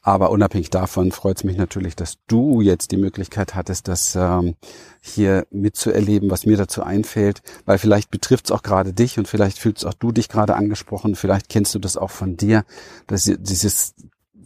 Aber 0.00 0.30
unabhängig 0.30 0.70
davon 0.70 1.12
freut 1.12 1.38
es 1.38 1.44
mich 1.44 1.58
natürlich, 1.58 1.96
dass 1.96 2.16
du 2.26 2.62
jetzt 2.62 2.92
die 2.92 2.96
Möglichkeit 2.96 3.54
hattest, 3.54 3.88
das 3.88 4.16
ähm, 4.16 4.54
hier 5.00 5.46
mitzuerleben, 5.50 6.30
was 6.30 6.46
mir 6.46 6.56
dazu 6.56 6.82
einfällt, 6.82 7.42
weil 7.66 7.78
vielleicht 7.78 8.10
betrifft 8.10 8.46
es 8.46 8.50
auch 8.52 8.62
gerade 8.62 8.94
dich 8.94 9.18
und 9.18 9.28
vielleicht 9.28 9.58
fühlst 9.58 9.84
auch 9.84 9.94
du 9.94 10.12
dich 10.12 10.28
gerade 10.28 10.54
angesprochen, 10.54 11.16
vielleicht 11.16 11.50
kennst 11.50 11.74
du 11.74 11.78
das 11.78 11.98
auch 11.98 12.10
von 12.10 12.36
dir, 12.36 12.64
dass 13.06 13.24
dieses 13.24 13.94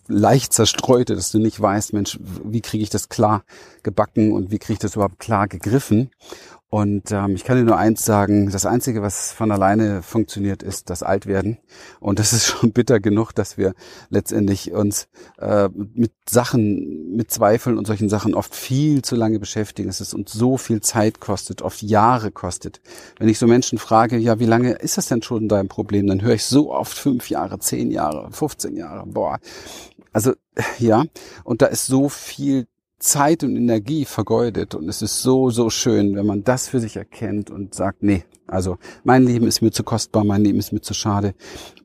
leicht 0.08 0.52
zerstreute, 0.52 1.14
dass 1.14 1.30
du 1.30 1.38
nicht 1.38 1.60
weißt, 1.60 1.92
Mensch, 1.92 2.18
wie 2.20 2.60
kriege 2.60 2.82
ich 2.82 2.90
das 2.90 3.08
klar 3.08 3.44
gebacken 3.82 4.32
und 4.32 4.50
wie 4.50 4.58
kriege 4.58 4.74
ich 4.74 4.78
das 4.78 4.96
überhaupt 4.96 5.18
klar 5.18 5.48
gegriffen. 5.48 6.10
Und 6.70 7.12
ähm, 7.12 7.34
ich 7.34 7.44
kann 7.44 7.56
dir 7.56 7.64
nur 7.64 7.78
eins 7.78 8.04
sagen, 8.04 8.50
das 8.50 8.66
Einzige, 8.66 9.00
was 9.00 9.32
von 9.32 9.50
alleine 9.50 10.02
funktioniert, 10.02 10.62
ist 10.62 10.90
das 10.90 11.02
Altwerden. 11.02 11.56
Und 11.98 12.18
das 12.18 12.34
ist 12.34 12.46
schon 12.48 12.72
bitter 12.72 13.00
genug, 13.00 13.32
dass 13.32 13.56
wir 13.56 13.72
letztendlich 14.10 14.72
uns 14.72 15.08
äh, 15.38 15.70
mit 15.72 16.12
Sachen, 16.28 17.16
mit 17.16 17.30
Zweifeln 17.30 17.78
und 17.78 17.86
solchen 17.86 18.10
Sachen 18.10 18.34
oft 18.34 18.54
viel 18.54 19.00
zu 19.00 19.16
lange 19.16 19.38
beschäftigen. 19.38 19.88
Es 19.88 20.02
ist 20.02 20.12
uns 20.12 20.30
so 20.30 20.58
viel 20.58 20.82
Zeit 20.82 21.20
kostet, 21.20 21.62
oft 21.62 21.80
Jahre 21.80 22.30
kostet. 22.30 22.82
Wenn 23.18 23.30
ich 23.30 23.38
so 23.38 23.46
Menschen 23.46 23.78
frage, 23.78 24.18
ja, 24.18 24.38
wie 24.38 24.44
lange 24.44 24.72
ist 24.72 24.98
das 24.98 25.06
denn 25.06 25.22
schon 25.22 25.48
dein 25.48 25.68
Problem, 25.68 26.06
dann 26.06 26.20
höre 26.20 26.34
ich 26.34 26.44
so 26.44 26.70
oft 26.70 26.98
fünf 26.98 27.30
Jahre, 27.30 27.58
zehn 27.60 27.90
Jahre, 27.90 28.30
15 28.30 28.76
Jahre. 28.76 29.06
Boah. 29.06 29.38
Also 30.12 30.34
ja, 30.78 31.04
und 31.44 31.62
da 31.62 31.66
ist 31.66 31.86
so 31.86 32.08
viel 32.08 32.66
Zeit 32.98 33.44
und 33.44 33.54
Energie 33.56 34.04
vergeudet 34.04 34.74
und 34.74 34.88
es 34.88 35.02
ist 35.02 35.22
so, 35.22 35.50
so 35.50 35.70
schön, 35.70 36.16
wenn 36.16 36.26
man 36.26 36.42
das 36.42 36.68
für 36.68 36.80
sich 36.80 36.96
erkennt 36.96 37.48
und 37.50 37.74
sagt, 37.74 38.02
nee, 38.02 38.24
also 38.46 38.78
mein 39.04 39.24
Leben 39.24 39.46
ist 39.46 39.62
mir 39.62 39.70
zu 39.70 39.84
kostbar, 39.84 40.24
mein 40.24 40.42
Leben 40.42 40.58
ist 40.58 40.72
mir 40.72 40.80
zu 40.80 40.94
schade. 40.94 41.34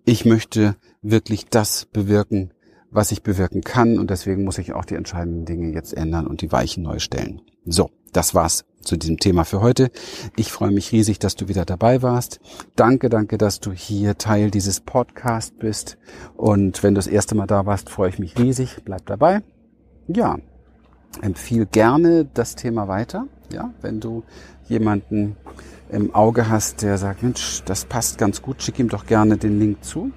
Ich 0.05 0.25
möchte 0.25 0.75
wirklich 1.01 1.45
das 1.45 1.85
bewirken, 1.85 2.51
was 2.89 3.11
ich 3.11 3.21
bewirken 3.21 3.61
kann 3.61 3.99
und 3.99 4.09
deswegen 4.09 4.43
muss 4.43 4.57
ich 4.57 4.73
auch 4.73 4.85
die 4.85 4.95
entscheidenden 4.95 5.45
Dinge 5.45 5.71
jetzt 5.73 5.93
ändern 5.93 6.25
und 6.25 6.41
die 6.41 6.51
Weichen 6.51 6.83
neu 6.83 6.99
stellen. 6.99 7.41
So, 7.65 7.91
das 8.11 8.33
war's 8.33 8.65
zu 8.83 8.97
diesem 8.97 9.17
Thema 9.17 9.43
für 9.45 9.61
heute. 9.61 9.91
Ich 10.35 10.51
freue 10.51 10.71
mich 10.71 10.91
riesig, 10.91 11.19
dass 11.19 11.35
du 11.35 11.47
wieder 11.47 11.65
dabei 11.65 12.01
warst. 12.01 12.39
Danke, 12.75 13.09
danke, 13.09 13.37
dass 13.37 13.59
du 13.59 13.71
hier 13.71 14.17
Teil 14.17 14.51
dieses 14.51 14.81
Podcasts 14.81 15.53
bist. 15.57 15.97
Und 16.35 16.83
wenn 16.83 16.93
du 16.93 16.99
das 16.99 17.07
erste 17.07 17.35
Mal 17.35 17.47
da 17.47 17.65
warst, 17.65 17.89
freue 17.89 18.09
ich 18.09 18.19
mich 18.19 18.37
riesig. 18.37 18.77
Bleib 18.85 19.05
dabei. 19.05 19.41
ja, 20.07 20.37
empfiehl 21.21 21.65
gerne 21.65 22.25
das 22.33 22.55
Thema 22.55 22.87
weiter. 22.87 23.27
Ja, 23.51 23.71
wenn 23.81 23.99
du 23.99 24.23
jemanden 24.67 25.35
im 25.89 26.15
Auge 26.15 26.49
hast, 26.49 26.81
der 26.81 26.97
sagt, 26.97 27.21
Mensch, 27.23 27.61
das 27.65 27.85
passt 27.85 28.17
ganz 28.17 28.41
gut, 28.41 28.63
schick 28.63 28.79
ihm 28.79 28.89
doch 28.89 29.05
gerne 29.05 29.37
den 29.37 29.59
Link 29.59 29.83
zu. 29.83 30.11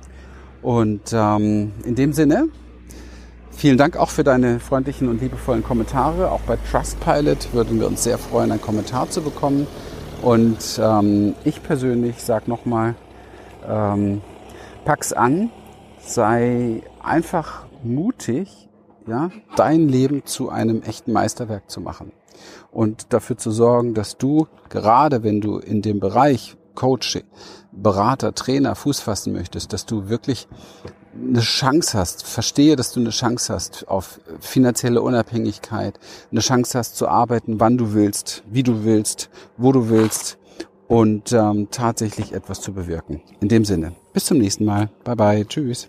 Und 0.63 1.13
ähm, 1.13 1.73
in 1.85 1.95
dem 1.95 2.13
Sinne, 2.13 2.49
vielen 3.57 3.79
Dank 3.79 3.97
auch 3.97 4.11
für 4.11 4.25
deine 4.25 4.61
freundlichen 4.61 5.09
und 5.09 5.21
liebevollen 5.21 5.65
Kommentare. 5.65 6.31
Auch 6.31 6.41
bei 6.43 6.59
Trustpilot 6.71 7.53
würden 7.53 7.81
wir 7.81 7.87
uns 7.87 8.05
sehr 8.05 8.19
freuen, 8.19 8.53
einen 8.53 8.61
Kommentar 8.61 9.11
zu 9.11 9.23
bekommen. 9.23 9.67
Und 10.23 10.81
ähm, 10.81 11.35
ich 11.45 11.63
persönlich 11.63 12.23
sage 12.23 12.49
nochmal, 12.49 12.95
ähm, 13.67 14.23
pack's 14.85 15.13
an, 15.13 15.51
sei 16.01 16.83
einfach 17.03 17.67
mutig, 17.83 18.69
ja, 19.07 19.31
dein 19.57 19.89
Leben 19.89 20.25
zu 20.25 20.51
einem 20.51 20.83
echten 20.83 21.13
Meisterwerk 21.13 21.71
zu 21.71 21.81
machen 21.81 22.13
und 22.73 23.13
dafür 23.13 23.37
zu 23.37 23.51
sorgen, 23.51 23.95
dass 23.95 24.19
du, 24.19 24.49
gerade 24.69 25.23
wenn 25.23 25.41
du 25.41 25.59
in 25.59 25.83
dem 25.83 26.01
Bereich 26.01 26.57
Coach, 26.75 27.21
Berater, 27.73 28.35
Trainer 28.35 28.75
Fuß 28.75 29.01
fassen 29.01 29.33
möchtest, 29.33 29.73
dass 29.73 29.87
du 29.87 30.09
wirklich 30.09 30.49
eine 31.29 31.41
Chance 31.41 31.99
hast, 31.99 32.27
verstehe, 32.27 32.77
dass 32.77 32.93
du 32.93 33.01
eine 33.01 33.11
Chance 33.11 33.53
hast 33.53 33.89
auf 33.89 34.21
finanzielle 34.41 35.03
Unabhängigkeit, 35.03 35.99
eine 36.31 36.41
Chance 36.41 36.79
hast 36.79 36.97
zu 36.97 37.09
arbeiten, 37.09 37.61
wann 37.61 37.79
du 37.79 37.95
willst, 37.95 38.43
wie 38.51 38.63
du 38.63 38.85
willst, 38.85 39.31
wo 39.57 39.73
du 39.73 39.89
willst 39.89 40.39
und 40.89 41.33
ähm, 41.33 41.69
tatsächlich 41.71 42.33
etwas 42.33 42.61
zu 42.61 42.73
bewirken. 42.73 43.23
In 43.41 43.49
dem 43.49 43.65
Sinne, 43.65 43.93
bis 44.13 44.27
zum 44.27 44.39
nächsten 44.39 44.65
Mal. 44.65 44.91
Bye 45.05 45.17
bye, 45.17 45.47
tschüss. 45.47 45.89